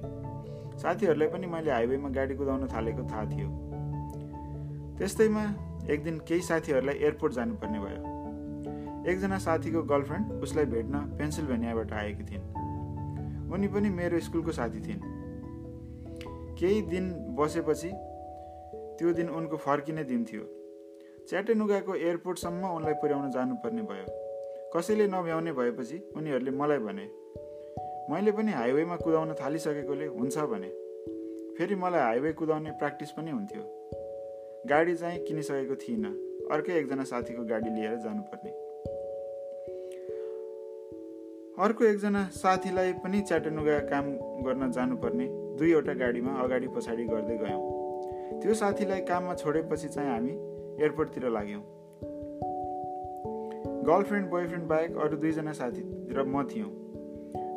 साथीहरूलाई 0.81 1.27
पनि 1.29 1.47
मैले 1.47 1.71
हाइवेमा 1.71 2.09
गाडी 2.09 2.35
कुदाउन 2.35 2.67
थालेको 2.67 3.03
थाहा 3.11 3.25
थियो। 3.31 3.49
त्यस्तैमा 4.97 5.43
एक 5.89 6.03
दिन 6.03 6.19
केही 6.27 6.41
साथीहरूलाई 6.41 6.95
एयरपोर्ट 6.95 7.33
जानुपर्ने 7.33 7.79
भयो। 7.79 8.08
एकजना 9.07 9.37
साथीको 9.37 9.83
गर्लफ्रेन्ड 9.83 10.31
उसलाई 10.31 10.65
भेट्न 10.65 10.99
पेन्सिल्भेनियाबाट 10.99 11.93
आएकी 11.93 12.23
थिइन्। 12.23 13.53
उनी 13.53 13.67
पनि 13.67 13.89
मेरो 13.89 14.19
स्कुलको 14.19 14.51
साथी 14.51 14.79
थिइन्। 14.79 15.01
केही 16.59 16.81
दिन 16.81 17.35
बसेपछि 17.35 17.91
त्यो 18.99 19.13
दिन 19.13 19.29
उनको 19.29 19.57
फर्किने 19.57 20.03
दिन 20.03 20.25
थियो। 20.25 20.43
च्याटेनुगाको 21.29 21.95
एयरपोर्टसम्म 21.95 22.65
उनलाई 22.65 22.93
पुर्याउन 22.93 23.31
जानुपर्ने 23.31 23.81
भयो। 23.81 24.05
कसैले 24.75 25.07
नभ्याउने 25.07 25.51
भएपछि 25.51 26.11
उनीहरूले 26.15 26.51
मलाई 26.51 26.77
भने 26.77 27.09
मैले 28.11 28.31
पनि 28.31 28.51
हाइवेमा 28.51 28.95
कुदाउन 28.95 29.33
थालिसकेकोले 29.33 30.05
हुन्छ 30.05 30.37
भने। 30.37 30.69
फेरि 31.57 31.75
मलाई 31.75 32.01
हाइवे 32.01 32.33
कुदाउने 32.33 32.71
प्र्याक्टिस 32.71 33.11
पनि 33.11 33.31
हुन्थ्यो। 33.31 33.63
गाडी 34.69 34.95
चाहिँ 34.95 35.25
किनिसकेको 35.25 35.75
थिइनँ। 35.75 36.13
अर्कै 36.51 36.73
एकजना 36.73 37.03
साथीको 37.03 37.43
गाडी 37.43 37.69
लिएर 37.69 37.95
जानुपर्ने। 37.95 38.58
अर्को 41.59 41.83
एकजना 41.83 42.23
साथीलाई 42.33 42.91
पनि 42.93 43.19
च्याटनुगा 43.21 43.79
काम 43.79 44.05
गर्न 44.43 44.71
जानुपर्ने 44.71 45.25
दुईवटा 45.59 45.93
गाडीमा 45.93 46.31
अगाडि 46.31 46.67
पछाडि 46.67 47.03
गर्दै 47.03 47.35
गयौँ। 47.37 48.39
त्यो 48.41 48.53
साथीलाई 48.53 49.01
काममा 49.01 49.33
छोडेपछि 49.33 49.87
चाहिँ 49.87 50.09
हामी 50.09 50.31
एयरपोर्टतिर 50.83 51.29
लाग्यौँ। 51.29 51.63
गर्लफ्रेन्ड 53.83 54.29
बोयफ्रेन्ड 54.29 54.67
बाहेक 54.67 54.97
अरू 54.97 55.17
दुईजना 55.17 55.53
साथी 55.53 55.83
र 56.15 56.23
म 56.23 56.47
थियौँ। 56.47 56.71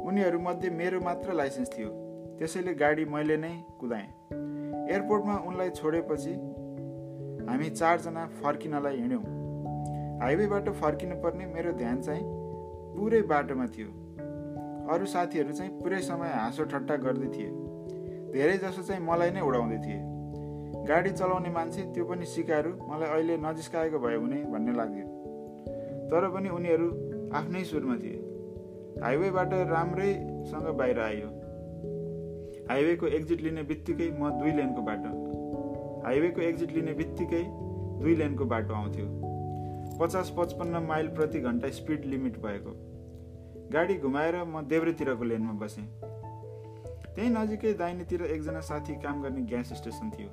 उनीहरूमध्ये 0.02 0.70
मेरो 0.70 1.00
मात्र 1.00 1.32
लाइसेन्स 1.32 1.70
थियो। 1.78 1.88
त्यसैले 2.38 2.74
गाडी 2.74 3.04
मैले 3.04 3.36
नै 3.36 3.54
कुदाएँ। 3.80 4.08
एयरपोर्टमा 4.90 5.38
उनलाई 5.46 5.70
छोडेपछि 5.70 6.34
हामी 7.46 7.70
चारजना 7.70 8.26
फर्किनलाई 8.42 8.96
हिँड्यौँ। 8.96 9.24
हाइवेबाट 10.20 10.68
फर्किनु 10.82 11.22
पर्ने 11.22 11.46
मेरो 11.46 11.72
ध्यान 11.72 12.00
चाहिँ 12.02 12.41
पुरै 12.96 13.22
बाटोमा 13.22 13.66
थियो। 13.66 13.90
अरू 14.90 15.06
साथीहरू 15.06 15.52
चाहिँ 15.52 15.72
पुरै 15.82 16.00
समय 16.00 16.28
हाँसो 16.28 16.64
ठट्टा 16.64 16.96
गर्दै 16.96 17.26
थिए। 17.26 17.50
धेरै 18.32 18.58
जसो 18.58 18.82
चाहिँ 18.82 19.02
मलाई 19.02 19.30
नै 19.30 19.40
उडाउँदै 19.40 19.76
थिए। 19.76 20.00
गाडी 20.88 21.10
चलाउने 21.10 21.50
मान्छे 21.50 21.82
त्यो 21.82 22.04
पनि 22.04 22.26
सिकारु 22.26 22.70
मलाई 22.88 23.08
अहिले 23.08 23.36
नजिस्काएको 23.36 23.98
भए 23.98 24.14
हुने 24.14 24.36
भन्ने 24.44 24.72
लाग्यो। 24.72 25.06
तर 26.10 26.28
पनि 26.30 26.48
उनीहरू 26.48 26.88
आफ्नै 27.34 27.64
सुरमा 27.64 27.96
थिए। 27.96 28.18
हाइवेबाट 29.02 29.52
राम्रैसँग 29.52 30.66
बाहिर 30.68 31.00
आयो। 31.00 31.28
हाइवेको 32.68 33.06
एक्जिट 33.06 33.40
लिने 33.40 33.62
बित्तिकै 33.62 34.10
म 34.20 34.30
दुई 34.30 34.52
लेनको 34.52 34.82
बाटो। 34.82 35.10
हाइवेको 36.04 36.40
एक्जिट 36.40 36.72
लिने 36.72 36.92
बित्तिकै 36.94 37.44
दुई 38.00 38.14
लेनको 38.16 38.44
बाटो 38.44 38.74
आउँथ्यो। 38.74 39.31
पचास 40.02 40.32
पचपन्न 40.38 40.76
माइल 40.82 41.08
प्रति 41.08 41.40
घन्टा 41.40 41.68
स्पिड 41.70 42.04
लिमिट 42.04 42.36
भएको। 42.42 42.70
गाडी 43.72 43.94
घुमाएर 43.94 44.36
म 44.44 44.60
देब्रेतिरको 44.66 45.24
लेनमा 45.24 45.52
बसेँ। 45.52 45.84
त्यही 47.14 47.28
नजिकै 47.30 47.72
दाहिनेतिर 47.72 48.22
एकजना 48.22 48.60
साथी 48.60 48.94
काम 48.94 49.22
गर्ने 49.22 49.42
ग्यास 49.42 49.72
स्टेसन 49.72 50.10
थियो। 50.10 50.30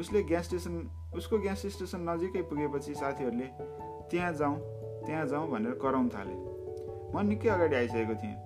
उसले 0.00 0.22
ग्यास 0.22 0.44
स्टेसन 0.44 0.80
उसको 1.14 1.38
ग्यास 1.38 1.66
स्टेसन 1.66 2.08
नजिकै 2.08 2.42
पुगेपछि 2.42 2.94
साथीहरूले 2.94 3.48
त्यहाँ 4.10 4.32
जाउँ 4.32 4.56
त्यहाँ 5.04 5.26
जाउँ 5.26 5.50
भनेर 5.50 5.76
कराउन 5.76 6.08
थाले। 6.08 6.36
म 7.12 7.26
निकै 7.28 7.48
अगाडि 7.48 7.76
आइसकेको 7.76 8.14
थिएँ। 8.14 8.36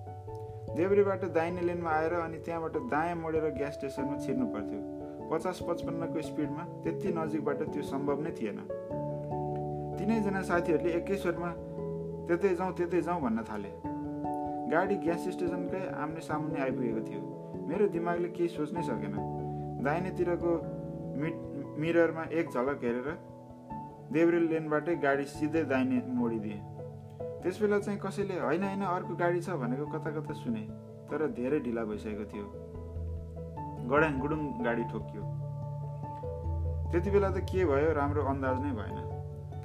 देब्रेबाट 0.75 1.25
दाहिने 1.31 1.61
लेनमा 1.61 1.91
आएर 1.91 2.13
अनि 2.13 2.37
त्यहाँबाट 2.37 2.75
दायाँ 2.91 3.15
मोडेर 3.15 3.49
ग्यास 3.55 3.73
स्टेसनमा 3.73 4.19
छिर्नु 4.19 4.45
पर्थ्यो। 4.51 4.83
पचास 5.31 5.63
पचपन्नको 5.63 6.21
स्पिडमा 6.21 6.63
त्यति 6.83 7.09
नजिकबाट 7.15 7.61
त्यो 7.71 7.81
सम्भव 7.87 8.21
नै 8.21 8.31
थिएन। 8.31 8.59
तिनैजना 10.01 10.41
साथीहरूले 10.41 10.91
एकै 10.97 11.15
स्वरमा 11.21 11.49
त्यतै 12.27 12.51
जाउँ 12.59 12.73
त्यतै 12.77 13.01
जाउँ 13.05 13.21
भन्न 13.21 13.41
थाले। 13.45 13.71
गाडी 14.71 14.95
ग्यास 15.03 15.27
स्टेसनकै 15.35 15.81
आम्ने 15.93 16.21
सामुन्ने 16.25 16.59
आइपुगेको 16.65 17.01
थियो। 17.07 17.21
मेरो 17.69 17.87
दिमागले 17.95 18.29
केही 18.33 18.49
सोच्नै 18.49 18.81
सकेन। 18.81 19.13
दाहिनेतिरको 19.85 20.53
मिट 21.21 21.35
मिररमा 21.77 22.23
एक 22.39 22.49
झलक 22.49 22.81
हेरेर 22.81 23.09
देब्रे 24.17 24.39
लेनबाटै 24.47 24.95
गाडी 25.05 25.25
सिधै 25.35 25.63
दाहिने 25.69 26.01
मोडिदिएँ। 26.17 26.59
त्यस 27.45 27.61
बेला 27.61 27.79
चाहिँ 27.85 27.99
कसैले 27.99 28.41
होइन 28.41 28.63
होइन 28.63 28.83
अर्को 28.89 29.13
गाडी 29.21 29.39
छ 29.45 29.61
भनेको 29.61 29.85
कता 29.93 30.17
कता 30.17 30.33
सुने 30.41 30.65
तर 31.13 31.27
धेरै 31.37 31.59
ढिला 31.61 31.85
भइसकेको 31.85 32.25
थियो। 32.33 32.47
गडाङ 33.93 34.19
गुडुङ 34.19 34.41
गाडी 34.65 34.83
ठोकियो। 34.91 35.23
त्यति 36.89 37.09
बेला 37.11 37.29
त 37.29 37.49
के 37.53 37.65
भयो 37.69 37.97
राम्रो 38.01 38.29
अन्दाज 38.33 38.61
नै 38.65 38.75
भएन। 38.81 39.10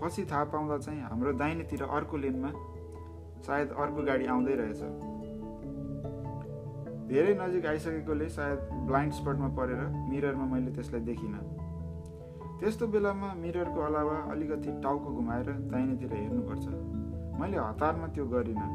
पछि 0.00 0.24
थाहा 0.30 0.44
पाउँदा 0.52 0.78
चाहिँ 0.78 1.00
हाम्रो 1.02 1.32
दाहिनेतिर 1.32 1.82
अर्को 1.82 2.16
लेनमा 2.16 2.50
सायद 3.46 3.68
अर्को 3.72 4.02
गाडी 4.02 4.26
आउँदै 4.26 4.54
रहेछ। 4.60 4.80
धेरै 7.08 7.34
नजिक 7.40 7.66
आइसकेकोले 7.66 8.28
सायद 8.28 8.58
ब्लाइन्ड 8.86 9.12
स्पटमा 9.14 9.48
परेर 9.56 9.80
मिररमा 10.10 10.46
मैले 10.54 10.70
त्यसलाई 10.74 11.02
देखिनँ। 11.06 11.40
त्यस्तो 12.60 12.86
बेलामा 12.86 13.28
मिररको 13.34 13.80
अलावा 13.80 14.16
अलिकति 14.32 14.70
टाउको 14.82 15.08
घुमाएर 15.14 15.48
दाहिनेतिर 15.72 16.12
हेर्नुपर्छ। 16.14 16.66
मैले 17.40 17.56
हतारमा 17.58 18.06
त्यो 18.14 18.24
गरिनँ। 18.26 18.68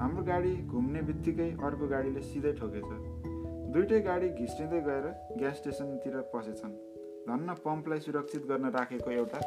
हाम्रो 0.00 0.22
गाडी 0.24 0.54
घुम्ने 0.66 1.02
बित्तिकै 1.02 1.50
अर्को 1.62 1.88
गाडीले 1.88 2.20
सिधै 2.20 2.52
ठोकेछ। 2.60 2.90
दुइटै 3.72 4.00
गाडी 4.00 4.28
घिस्रिँदै 4.30 4.80
गएर 4.80 5.06
ग्यास 5.38 5.56
स्टेसनतिर 5.56 6.14
पसेछन्। 6.34 6.72
धन्न 7.28 7.54
पम्पलाई 7.64 8.00
सुरक्षित 8.00 8.42
गर्न 8.48 8.70
राखेको 8.76 9.10
एउटा 9.10 9.38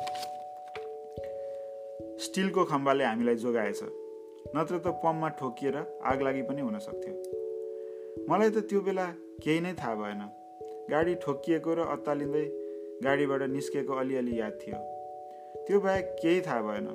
स्टिलको 2.25 2.63
खम्बाले 2.65 3.03
हामीलाई 3.03 3.35
जोगाएछ। 3.35 3.81
नत्र 4.55 4.77
त 4.77 4.87
पम्पमा 5.03 5.29
ठोकिएर 5.39 5.77
आग 6.05 6.21
लागि 6.21 6.41
पनि 6.49 6.61
हुन 6.61 6.77
सक्थ्यो 6.79 7.13
मलाई 8.29 8.49
त 8.49 8.57
त्यो 8.69 8.81
बेला 8.81 9.05
केही 9.43 9.59
नै 9.61 9.73
थाहा 9.73 9.95
भएन। 9.95 10.21
गाडी 10.91 11.15
ठोकिएको 11.23 11.73
र 11.73 11.79
अत्तालिँदै 11.95 12.45
गाडीबाट 13.03 13.41
निस्केको 13.51 13.93
अलिअलि 13.93 14.39
याद 14.39 14.53
थियो। 14.61 14.77
त्यो 15.65 15.79
बाहेक 15.79 16.05
केही 16.21 16.41
थाहा 16.41 16.61
भएन। 16.61 16.87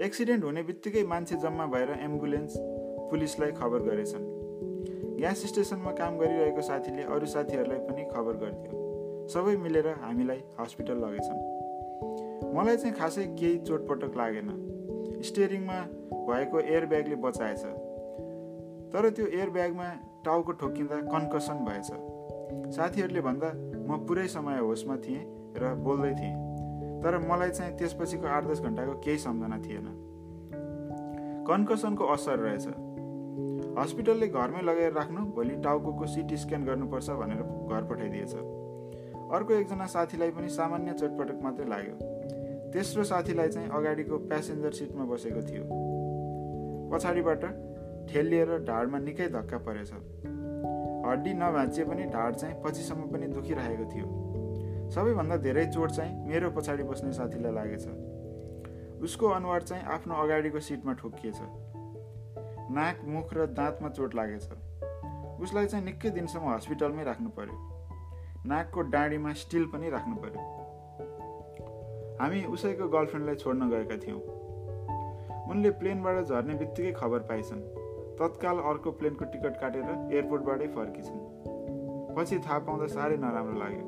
एक्सिडेन्ट 0.00 0.44
हुने 0.44 0.62
बित्तिकै 0.62 1.02
मान्छे 1.04 1.36
जम्मा 1.42 1.66
भएर 1.74 1.90
एम्बुलेन्स 2.00 2.52
पुलिसलाई 3.10 3.52
खबर 3.60 3.80
गरेछन्। 3.88 4.24
ग्यास 5.18 5.46
स्टेसनमा 5.46 5.92
काम 5.98 6.18
गरिरहेको 6.18 6.62
साथीले 6.62 7.02
अरू 7.14 7.26
साथीहरूलाई 7.34 7.80
पनि 7.88 8.04
खबर 8.14 8.34
गरिदियो 8.42 8.74
सबै 9.32 9.56
मिलेर 9.64 9.88
हामीलाई 10.02 10.40
हस्पिटल 10.60 10.96
लगेछन्। 11.04 11.51
मलाई 12.44 12.76
चाहिँ 12.76 12.96
खासै 12.96 13.26
केही 13.26 13.58
चोटपटक 13.58 14.16
लागेन। 14.16 14.48
स्टेरिङमा 15.22 15.78
भएको 16.28 16.60
एयर 16.60 16.86
ब्यागले 16.86 17.16
बचाएछ। 17.16 17.64
तर 18.92 19.10
त्यो 19.10 19.26
एयर 19.26 19.50
ब्यागमा 19.50 19.88
टाउको 20.24 20.52
ठोकिँदा 20.52 20.96
कन्कसन 20.96 21.64
भएछ। 21.64 21.90
साथीहरूले 22.76 23.20
भन्दा 23.20 23.52
म 23.88 24.06
पुरै 24.08 24.28
समय 24.28 24.58
होसमा 24.58 24.96
थिएँ 24.96 25.24
र 25.56 25.74
बोल्दै 25.74 26.12
थिएँ। 26.14 26.34
तर 27.02 27.18
मलाई 27.18 27.50
चाहिँ 27.50 27.76
त्यसपछिको 27.76 28.26
आठ 28.26 28.44
दस 28.44 28.60
घन्टाको 28.60 28.92
केही 28.92 29.18
सम्झना 29.18 29.58
थिएन। 29.58 29.86
कन्कसनको 31.48 32.04
असर 32.04 32.38
रहेछ। 32.38 32.66
हस्पिटलले 33.78 34.28
घरमै 34.28 34.62
लगाएर 34.62 34.92
राख्नु 34.92 35.20
भोलि 35.26 35.56
टाउको 35.56 36.06
सिटी 36.06 36.36
स्क्यान 36.36 36.64
गर्नुपर्छ 36.64 37.10
भनेर 37.10 37.42
घर 37.42 37.82
पठाइदिएछ। 37.84 38.34
अर्को 39.32 39.52
एकजना 39.54 39.86
साथीलाई 39.86 40.30
पनि 40.30 40.48
सामान्य 40.48 40.92
चटपटक 40.92 41.40
मात्रै 41.42 41.66
लाग्यो। 41.66 42.11
तेस्रो 42.72 43.04
साथीलाई 43.04 43.48
चाहिँ 43.48 43.68
अगाडिको 43.68 44.18
प्यासेन्जर 44.18 44.72
सिटमा 44.72 45.04
बसेको 45.04 45.40
थियो। 45.42 45.64
पछाडिबाट 46.92 47.44
ठेलिएर 48.08 48.58
ढाडमा 48.58 48.98
निकै 48.98 49.28
धक्का 49.28 49.58
परेछ। 49.58 49.92
हड्डी 51.06 51.32
नभाँचिए 51.34 51.84
पनि 51.84 52.04
ढाड 52.04 52.34
चाहिँ 52.34 52.62
पछिसम्म 52.64 53.02
पनि 53.02 53.26
दुखिरहेको 53.26 53.84
थियो। 53.94 54.06
सबैभन्दा 54.90 55.36
धेरै 55.36 55.66
चोट 55.66 55.90
चाहिँ 55.90 56.28
मेरो 56.28 56.50
पछाडि 56.50 56.82
बस्ने 56.82 57.12
साथीलाई 57.12 57.52
लागेछ। 57.52 57.86
उसको 59.02 59.28
अनुहार 59.28 59.62
चाहिँ 59.62 59.84
आफ्नो 59.84 60.14
अगाडिको 60.14 60.60
सिटमा 60.60 60.92
ठोकिएछ। 60.92 61.40
नाक 62.70 63.00
मुख 63.04 63.34
र 63.34 63.46
दाँतमा 63.46 63.88
चोट 63.88 64.14
लागेछ। 64.14 64.48
उसलाई 65.40 65.66
चाहिँ 65.66 65.84
निकै 65.84 66.10
दिनसम्म 66.10 66.54
हस्पिटलमै 66.54 67.04
राख्नु 67.04 67.28
पर्यो। 67.28 67.56
नाकको 68.46 68.80
डाँडीमा 68.80 69.32
स्टिल 69.32 69.66
पनि 69.66 69.90
राख्नु 69.90 70.16
पर्यो। 70.16 70.61
हामी 72.20 72.44
उसैको 72.44 72.88
गर्लफ्रेन्डलाई 72.88 73.34
छोड्न 73.34 73.68
गएका 73.70 73.96
थियौँ। 73.96 74.20
उनले 75.50 75.70
प्लेनबाट 75.70 76.24
झर्ने 76.24 76.54
बित्तिकै 76.54 76.92
खबर 76.92 77.18
पाइछन्। 77.30 77.60
तत्काल 78.18 78.58
अर्को 78.70 78.90
प्लेनको 78.90 79.24
टिकट 79.24 79.56
काटेर 79.60 79.88
एयरपोर्टबाटै 80.12 80.66
फर्किछन्। 80.66 81.20
पछि 82.16 82.38
थाहा 82.38 82.58
पाउँदा 82.58 82.86
साह्रै 82.86 83.16
नराम्रो 83.16 83.58
लाग्यो। 83.58 83.86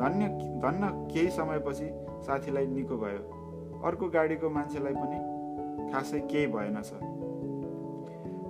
धन्य 0.00 0.26
धन्न 0.62 0.90
केही 1.12 1.30
समयपछि 1.30 1.88
साथीलाई 2.26 2.66
निको 2.66 2.96
भयो। 2.96 3.22
अर्को 3.84 4.08
गाडीको 4.08 4.50
मान्छेलाई 4.50 4.94
पनि 4.94 5.18
खासै 5.92 6.20
केही 6.20 6.46
भएनछ 6.46 6.92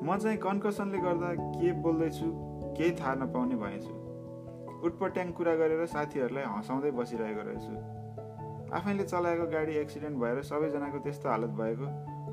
म 0.02 0.16
चाहिँ 0.16 0.38
कन्कसनले 0.38 0.98
गर्दा 0.98 1.30
के 1.34 1.72
बोल्दैछु 1.82 2.26
केही 2.76 2.92
थाहा 2.92 3.14
नपाउने 3.14 3.56
भएछु। 3.56 3.92
उटपट्याङ 4.86 5.32
कुरा 5.32 5.54
गरेर 5.54 5.86
साथीहरूलाई 5.86 6.44
हँसाउँदै 6.44 6.90
बसिरहेको 6.90 7.42
रहेछु। 7.48 7.97
आफैले 8.72 9.04
चलाएको 9.04 9.46
गाडी 9.46 9.72
एक्सिडेन्ट 9.72 10.18
भएर 10.18 10.42
सबैजनाको 10.42 10.98
त्यस्तो 10.98 11.28
हालत 11.28 11.50
भएको 11.50 11.86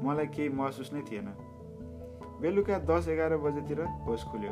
मलाई 0.07 0.27
केही 0.27 0.49
महसुस 0.49 0.93
नै 0.93 1.01
थिएन। 1.01 1.27
बेलुका 2.41 2.79
दस 2.79 3.07
एघार 3.07 3.37
बजेतिर 3.37 3.81
होस 3.81 4.23
खुल्यो। 4.23 4.51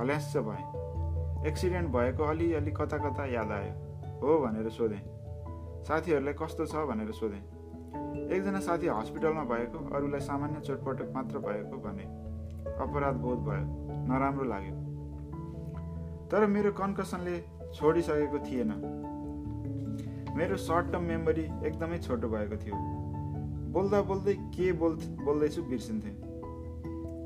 हल्यास 0.00 0.36
भएँ। 0.36 1.46
एक्सिडेन्ट 1.46 1.88
भएको 1.88 2.24
अलिअलि 2.24 2.70
कता 2.70 2.98
कता 2.98 3.26
याद 3.26 3.50
आयो। 3.50 3.72
हो 4.20 4.38
भनेर 4.38 4.68
सोधेँ। 4.68 5.00
साथीहरूलाई 5.84 6.34
कस्तो 6.34 6.66
छ 6.66 6.74
भनेर 6.74 7.12
सोधेँ। 7.12 7.42
एकजना 8.28 8.60
साथी 8.60 8.86
हस्पिटलमा 8.86 9.44
भएको 9.44 9.94
अरूलाई 9.96 10.20
सामान्य 10.20 10.60
चोटपटक 10.60 11.12
मात्र 11.14 11.38
भएको 11.38 11.76
भने 11.78 12.04
अपराध 12.82 13.14
बोध 13.14 13.38
भयो। 13.38 13.64
नराम्रो 14.08 14.44
लाग्यो। 14.44 14.74
तर 16.28 16.46
मेरो 16.46 16.72
कन्कसनले 16.72 17.44
छोडिसकेको 17.74 18.38
थिएन। 18.38 18.70
मेरो 20.38 20.56
सर्ट 20.56 20.90
टर्म 20.92 21.02
मेमोरी 21.02 21.42
एकदमै 21.66 21.96
छोटो 21.98 22.28
भएको 22.28 22.56
थियो। 22.56 22.76
बोल्दा 23.74 24.00
बोल्दै 24.02 24.34
के 24.54 24.72
बोल् 24.72 24.94
बोल्दैछु 25.26 25.62
बिर्सिन्थेँ। 25.62 26.12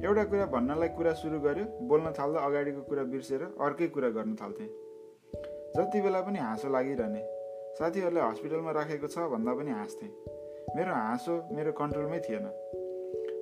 एउटा 0.04 0.24
कुरा 0.24 0.46
भन्नलाई 0.46 0.88
कुरा 0.88 1.12
सुरु 1.12 1.40
गर्यो 1.40 1.64
बोल्न 1.88 2.12
थाल्दा 2.18 2.40
अगाडिको 2.40 2.82
कुरा 2.82 3.02
बिर्सेर 3.12 3.42
अर्कै 3.60 3.86
कुरा 3.86 4.08
गर्न 4.08 4.34
थाल्थेँ। 4.34 4.68
जति 5.76 6.00
बेला 6.00 6.20
पनि 6.20 6.38
हाँसो 6.38 6.68
लागिरहने। 6.72 7.22
साथीहरूले 7.78 8.20
हस्पिटलमा 8.20 8.70
राखेको 8.70 9.06
छ 9.06 9.28
भन्दा 9.28 9.54
पनि 9.54 9.70
हाँस्थेँ। 9.70 10.08
मेरो 10.76 10.94
हाँसो 10.94 11.34
मेरो 11.52 11.72
कन्ट्रोलमै 11.72 12.20
थिएन। 12.20 12.48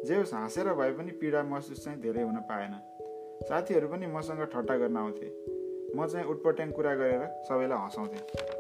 जे 0.05 0.17
होस् 0.17 0.35
हाँसेर 0.35 0.73
भए 0.75 0.91
पनि 0.99 1.13
पीडा 1.23 1.43
महसुस 1.43 1.85
चाहिँ 1.85 2.01
धेरै 2.01 2.23
हुन 2.23 2.41
पाएन। 2.51 2.75
साथीहरू 3.47 3.89
पनि 3.89 4.07
मसँग 4.07 4.43
ठट्टा 4.51 4.77
गर्न 4.77 4.97
आउँथे। 4.97 5.29
म 5.95 6.07
चाहिँ 6.07 6.27
उटपट्याङ 6.27 6.73
कुरा 6.73 6.95
गरेर 6.95 7.23
सबैलाई 7.47 7.79
हँसाउँथेँ। 7.79 8.60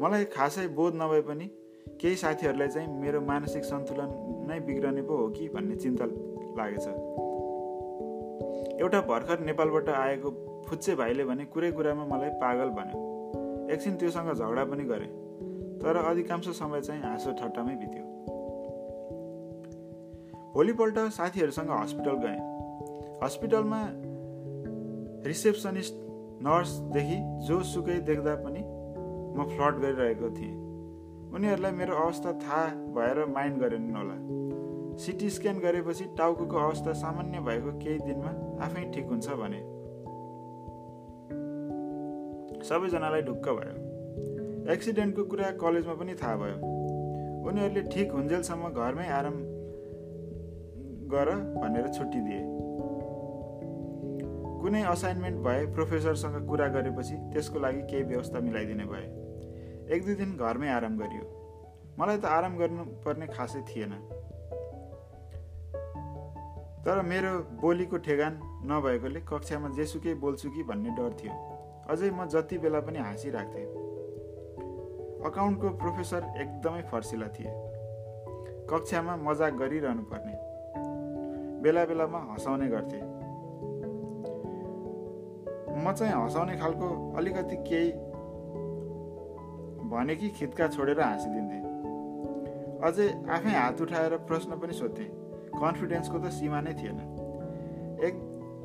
मलाई 0.00 0.24
खासै 0.24 0.66
बोध 0.66 0.94
नभए 0.94 1.20
पनि 1.20 1.46
केही 2.00 2.16
साथीहरूलाई 2.16 2.68
चाहिँ 2.68 2.88
मेरो 3.00 3.20
मानसिक 3.20 3.64
सन्तुलन 3.64 4.10
नै 4.48 4.60
बिग्रने 4.60 5.02
पो 5.02 5.16
हो 5.16 5.28
कि 5.28 5.48
भन्ने 5.48 5.76
चिन्ता 5.76 6.04
लागेछ। 6.58 6.86
एउटा 8.80 9.00
भर्खर 9.00 9.40
नेपालबाट 9.40 9.88
आएको 9.88 10.30
फुच्चे 10.68 10.94
भाइले 10.94 11.24
भने 11.24 11.44
कुरै 11.44 11.70
कुरामा 11.72 12.04
मलाई 12.04 12.30
पागल 12.30 12.68
भन्यो। 12.70 12.98
एकछिन 13.72 13.96
त्योसँग 13.96 14.32
झगडा 14.32 14.64
पनि 14.64 14.84
गरेँ 14.84 15.10
तर 15.80 15.96
अधिकांश 15.96 16.48
समय 16.48 16.80
चाहिँ 16.80 17.02
हाँसो 17.02 17.32
ठट्टामै 17.32 17.74
बित्यो। 17.74 18.04
भोलिपल्ट 20.54 20.98
साथीहरूसँग 20.98 21.70
हस्पिटल 21.70 22.16
गएँ। 22.24 22.40
हस्पिटलमा 23.22 23.84
रिसेप्सनिस्ट 25.26 25.94
नर्सदेखि 26.42 27.18
जो 27.46 27.62
सुकै 27.62 28.00
देख्दा 28.00 28.34
पनि 28.34 28.79
म 29.40 29.44
फ्लट 29.44 29.74
गरिरहेको 29.74 30.30
थिएँ। 30.30 30.54
उनीहरूलाई 31.34 31.72
मेरो 31.72 31.94
अवस्था 31.94 32.32
थाहा 32.32 32.66
भएर 32.66 33.26
माइन्ड 33.26 33.58
गरेनन् 33.58 33.96
होला। 33.96 34.16
सिटी 34.96 35.30
स्क्यान 35.30 35.58
गरेपछि 35.58 36.04
टाउको 36.04 36.56
अवस्था 36.56 36.92
सामान्य 36.92 37.40
भएको 37.40 37.78
केही 37.78 37.98
दिनमा 37.98 38.64
आफै 38.64 38.90
ठिक 38.94 39.06
हुन्छ 39.06 39.28
भने। 39.28 39.60
सबैजनालाई 42.64 43.22
ढुक्क 43.22 43.48
भयो। 43.48 44.72
एक्सिडेन्टको 44.72 45.24
कुरा 45.24 45.50
कलेजमा 45.50 45.94
पनि 45.94 46.14
थाहा 46.14 46.36
भयो। 46.36 46.56
उनीहरूले 47.48 47.82
ठिक 47.82 48.12
हुन्जेलसम्म 48.12 48.68
घरमै 48.68 49.08
आराम 49.08 49.34
गर 51.08 51.30
भनेर 51.34 51.88
छुट्टी 51.88 52.20
दिए। 52.20 52.42
कुनै 54.62 54.82
असाइनमेन्ट 54.82 55.38
भए 55.38 55.66
प्रोफेसरसँग 55.66 56.48
कुरा 56.48 56.68
गरेपछि 56.68 57.14
त्यसको 57.14 57.58
लागि 57.58 57.80
केही 57.82 58.02
व्यवस्था 58.02 58.40
मिलाइदिने 58.40 58.84
भए। 58.84 59.19
एक 59.90 60.04
दुई 60.04 60.14
दिन 60.14 60.36
घरमै 60.36 60.68
आराम 60.68 60.98
गरियो। 60.98 61.24
मलाई 61.98 62.18
त 62.18 62.24
आराम 62.24 62.56
गर्नुपर्ने 62.56 63.26
खासै 63.26 63.60
थिएन। 63.60 63.92
तर 66.84 67.02
मेरो 67.02 67.38
बोलीको 67.60 67.96
ठेगान 67.98 68.40
नभएकोले 68.64 69.20
कक्षामा 69.20 69.68
जेसुकै 69.68 70.14
बोल्छु 70.14 70.50
कि 70.50 70.62
भन्ने 70.62 70.90
डर 70.90 71.12
थियो। 71.12 71.32
अझै 71.90 72.10
म 72.10 72.24
जति 72.28 72.58
बेला 72.58 72.80
पनि 72.80 72.98
हाँसिराख्थेँ। 72.98 73.66
अकाउन्टको 75.26 75.68
प्रोफेसर 75.70 76.22
एकदमै 76.40 76.82
फर्सिला 76.82 77.28
थिए। 77.28 77.50
कक्षामा 78.70 79.16
मजाक 79.16 79.52
गरिरहनु 79.54 80.02
पर्ने। 80.02 80.34
बेला 81.62 81.84
बेलामा 81.84 82.18
हँसाउने 82.18 82.68
गर्थे। 82.68 83.00
म 85.84 85.92
चाहिँ 85.92 86.14
हँसाउने 86.14 86.56
खालको 86.56 87.12
अलिकति 87.16 87.56
केही 87.56 88.09
भने 89.90 90.14
कि 90.16 90.28
खित्का 90.28 90.68
छोडेर 90.68 91.00
हाँसिदिन्थेँ। 91.00 91.62
अझै 92.82 93.06
आफै 93.28 93.50
हात 93.50 93.80
उठाएर 93.80 94.16
प्रश्न 94.16 94.50
पनि 94.56 94.72
सोध्थेँ। 94.72 95.08
कन्फिडेन्सको 95.60 96.18
त 96.18 96.30
सीमा 96.30 96.60
नै 96.60 96.72
थिएन। 96.72 96.98
एक 98.04 98.14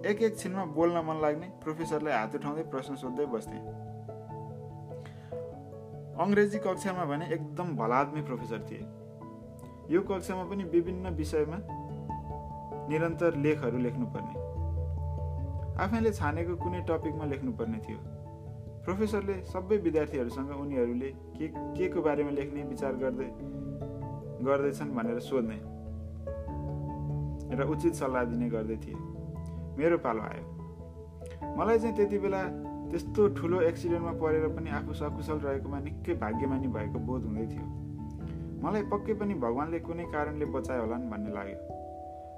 एक 0.05 0.21
एकछिनमा 0.21 0.65
बोल्न 0.65 0.97
मन 1.05 1.21
लाग्ने 1.21 1.47
प्रोफेसरलाई 1.63 2.13
हात 2.13 2.35
उठाउँदै 2.35 2.63
प्रश्न 2.63 2.95
सोध्दै 2.95 3.25
बस्थेँ। 3.25 3.61
अङ्ग्रेजी 6.19 6.59
कक्षामा 6.59 7.05
भने 7.05 7.25
एकदम 7.33 7.75
भलाद्मी 7.75 8.21
प्रोफेसर 8.21 8.59
थिए। 8.71 8.85
यो 9.93 10.01
कक्षामा 10.01 10.43
पनि 10.43 10.63
विभिन्न 10.63 11.09
विषयमा 11.09 11.57
निरन्तर 12.89 13.35
लेखहरू 13.35 13.77
लेख्नुपर्ने। 13.77 14.33
आफैले 15.83 16.11
छानेको 16.11 16.55
कुनै 16.55 16.81
टपिकमा 16.81 17.25
लेख्नुपर्ने 17.25 17.77
थियो। 17.77 18.14
प्रोफेसरले 18.85 19.35
सबै 19.49 19.77
विद्यार्थीहरूसँग 19.77 20.49
उनीहरूले 20.61 21.09
के 21.37 21.47
के 21.47 21.85
को 21.89 22.01
बारेमा 22.01 22.31
लेख्ने 22.31 22.63
विचार 22.63 22.93
गर्दै 22.95 23.29
गर्दैछन् 24.45 24.91
भनेर 24.95 25.19
सोध्ने 25.19 25.57
र 27.57 27.63
उचित 27.69 27.93
सल्लाह 27.93 28.23
दिने 28.25 28.49
गर्दै 28.49 28.77
थिए। 28.77 28.97
मेरो 29.77 29.97
पालो 29.97 30.21
आयो। 30.21 30.43
मलाई 31.57 31.77
चाहिँ 31.79 31.95
त्यति 31.95 32.17
बेला 32.19 32.41
त्यस्तो 32.91 33.27
ठुलो 33.37 33.61
एक्सिडेन्टमा 33.61 34.11
परेर 34.21 34.47
पनि 34.55 34.69
आफू 34.69 34.93
सकुशल 34.93 35.37
रहेकोमा 35.45 35.79
निकै 35.79 36.13
भाग्यमानी 36.21 36.67
भएको 36.67 36.99
बोध 36.99 37.21
हुँदै 37.25 37.45
थियो। 37.51 37.65
मलाई 38.63 38.83
पक्कै 38.91 39.13
पनि 39.13 39.33
भगवान्ले 39.45 39.79
कुनै 39.79 40.05
कारणले 40.13 40.45
बचायो 40.45 40.81
होलान् 40.81 41.09
भन्ने 41.09 41.31
लाग्यो। 41.33 41.59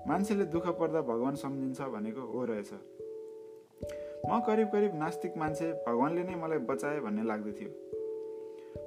मान्छेले 0.08 0.46
दुःख 0.56 0.68
पर्दा 0.80 1.02
भगवान् 1.02 1.36
सम्झिन्छ 1.36 1.80
भनेको 1.96 2.22
हो 2.32 2.46
रहेछ। 2.46 2.72
म 4.25 4.39
करिब 4.39 4.67
करिब 4.67 4.95
नास्तिक 4.95 5.38
मान्छे 5.38 5.73
भगवान्ले 5.88 6.23
नै 6.23 6.36
मलाई 6.36 6.58
बचाए 6.58 6.99
भन्ने 6.99 7.23
लाग्दथ्यो 7.23 7.69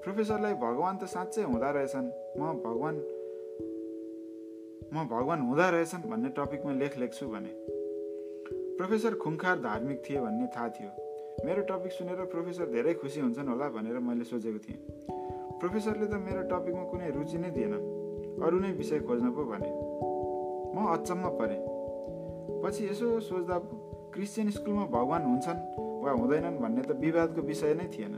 प्रोफेसरलाई 0.04 0.54
भगवान् 0.54 0.98
त 0.98 1.04
साँच्चै 1.04 1.42
हुँदो 1.42 1.70
रहेछन्। 1.70 2.08
म 2.40 2.52
भगवान् 2.64 2.98
म 4.94 5.06
भगवान् 5.06 5.40
हुँदो 5.40 5.70
रहेछन् 5.70 6.10
भन्ने 6.10 6.28
टपिकमा 6.28 6.72
लेख 6.72 6.98
लेख्छु 6.98 7.26
भने। 7.26 7.52
प्रोफेसर 8.76 9.14
खुङखार 9.14 9.56
धार्मिक 9.60 10.02
थिए 10.08 10.20
भन्ने 10.20 10.46
थाहा 10.46 10.68
थियो। 10.68 10.90
मेरो 11.46 11.62
टपिक 11.62 11.92
सुनेर 11.92 12.24
प्रोफेसर 12.24 12.66
धेरै 12.70 12.94
खुसी 12.94 13.20
हुन्छन् 13.20 13.48
होला 13.48 13.68
भनेर 13.68 13.98
मैले 13.98 14.24
सोचेको 14.24 14.58
थिएँ। 14.58 14.78
प्रोफेसरले 15.60 16.06
त 16.06 16.14
मेरो 16.14 16.42
टपिकमा 16.42 16.84
कुनै 16.84 17.10
रुचि 17.10 17.38
नै 17.38 17.50
दिएन। 17.50 17.74
अरू 18.42 18.58
नै 18.58 18.72
विषय 18.72 19.00
खोज्न 19.00 19.30
पो 19.30 19.44
भने। 19.44 19.70
म 20.74 20.86
अचम्म 20.86 21.28
परेँ। 21.28 21.60
पछि 22.64 22.88
यसो 22.88 23.20
सोच्दा 23.20 23.58
क्रिस्चियन 24.20 24.50
स्कुलमा 24.50 24.84
भगवान् 24.84 25.24
हुन्छन् 25.24 25.60
वा 26.04 26.12
हुँदैनन् 26.12 26.56
भन्ने 26.60 26.82
त 26.82 26.92
विवादको 26.92 27.40
विषय 27.40 27.74
नै 27.74 27.88
थिएन। 27.88 28.14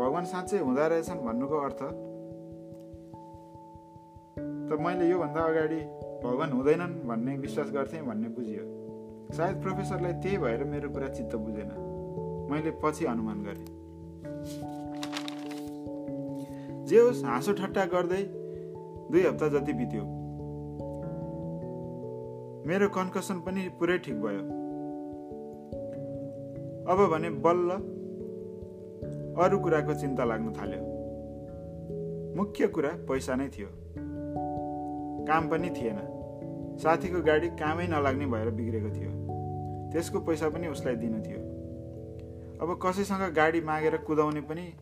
भगवान् 0.00 0.24
साँच्चै 0.24 0.58
हुँदो 0.58 0.88
रहेछन् 0.88 1.20
भन्नुको 1.20 1.56
अर्थ? 1.56 1.80
त 4.68 4.80
मैले 4.80 5.10
योभन्दा 5.10 5.40
अगाडि 5.40 5.80
भगवान् 6.24 6.52
हुँदैनन् 6.52 6.94
भन्ने 7.08 7.36
विश्वास 7.36 7.70
गर्थेँ 7.70 8.00
भन्ने 8.00 8.28
बुझियो। 8.28 8.64
सायद 9.36 9.62
प्रोफेसरलाई 9.62 10.12
त्यही 10.12 10.38
भएर 10.38 10.64
मेरो 10.64 10.88
कुरा 10.90 11.08
चित्त 11.08 11.36
बुझेन। 11.36 11.70
मैले 12.50 12.70
पछि 12.70 13.04
अनुमान 13.04 13.44
गरेँ। 13.44 13.68
जे 16.86 17.00
होस् 17.00 17.24
हाँसो 17.24 17.52
ठट्टा 17.52 17.84
गर्दै 17.84 18.24
दुई 19.12 19.22
हप्ता 19.22 19.48
जति 19.48 19.72
बित्यो। 19.72 20.15
मेरो 22.66 22.88
कन्कसन 22.88 23.34
पनि 23.34 23.68
पुरै 23.68 23.98
ठिक 23.98 24.14
भयो। 24.20 24.40
अब 26.92 27.10
भने 27.12 27.30
बल्ल 27.30 27.70
अरू 29.42 29.58
कुराको 29.58 29.94
चिन्ता 29.94 30.24
लाग्न 30.24 30.52
थाल्यो। 30.52 30.80
मुख्य 32.36 32.66
कुरा 32.66 32.88
पैसा 32.88 33.34
नै 33.34 33.48
थियो। 33.48 33.68
काम 35.24 35.48
पनि 35.48 35.70
थिएन। 35.70 35.98
साथीको 36.82 37.22
गाडी 37.22 37.48
कामै 37.48 37.86
नलाग्ने 37.86 38.26
भएर 38.26 38.50
बिग्रेको 38.50 38.90
थियो। 38.90 39.10
त्यसको 39.92 40.20
पैसा 40.20 40.48
पनि 40.48 40.66
उसलाई 40.66 40.96
दिनु 40.96 41.18
थियो। 41.18 41.38
अब 42.62 42.80
कसैसँग 42.82 43.34
गाडी 43.34 43.60
मागेर 43.60 43.96
कुदाउने 43.96 44.40
पनि 44.40 44.72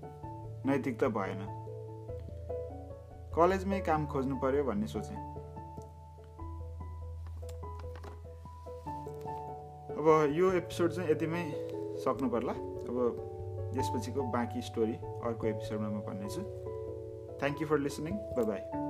नैतिकता 0.67 1.09
भएन। 1.09 1.47
कलेजमै 3.35 3.81
काम 3.81 4.07
खोज्नु 4.07 4.37
पर्यो 4.37 4.65
भन्ने 4.65 4.87
सोचेँ। 4.87 5.34
अब 10.05 10.33
यो 10.37 10.53
एपिसोड 10.53 10.91
चाहिँ 10.93 11.11
यतिमै 11.11 11.43
सक्नु 12.05 12.29
पर्ला 12.29 12.53
अब 12.53 13.73
यसपछिको 13.77 14.23
बाँकी 14.37 14.63
स्टोरी 14.63 14.93
अर्को 15.25 15.47
एपिसोडमा 15.47 15.89
म 15.89 16.05
भन्नेछु। 16.05 16.41
Thank 17.41 17.63
you 17.63 17.69
for 17.69 17.79
listening 17.79 18.15
bye 18.45 18.61
you. 18.61 18.84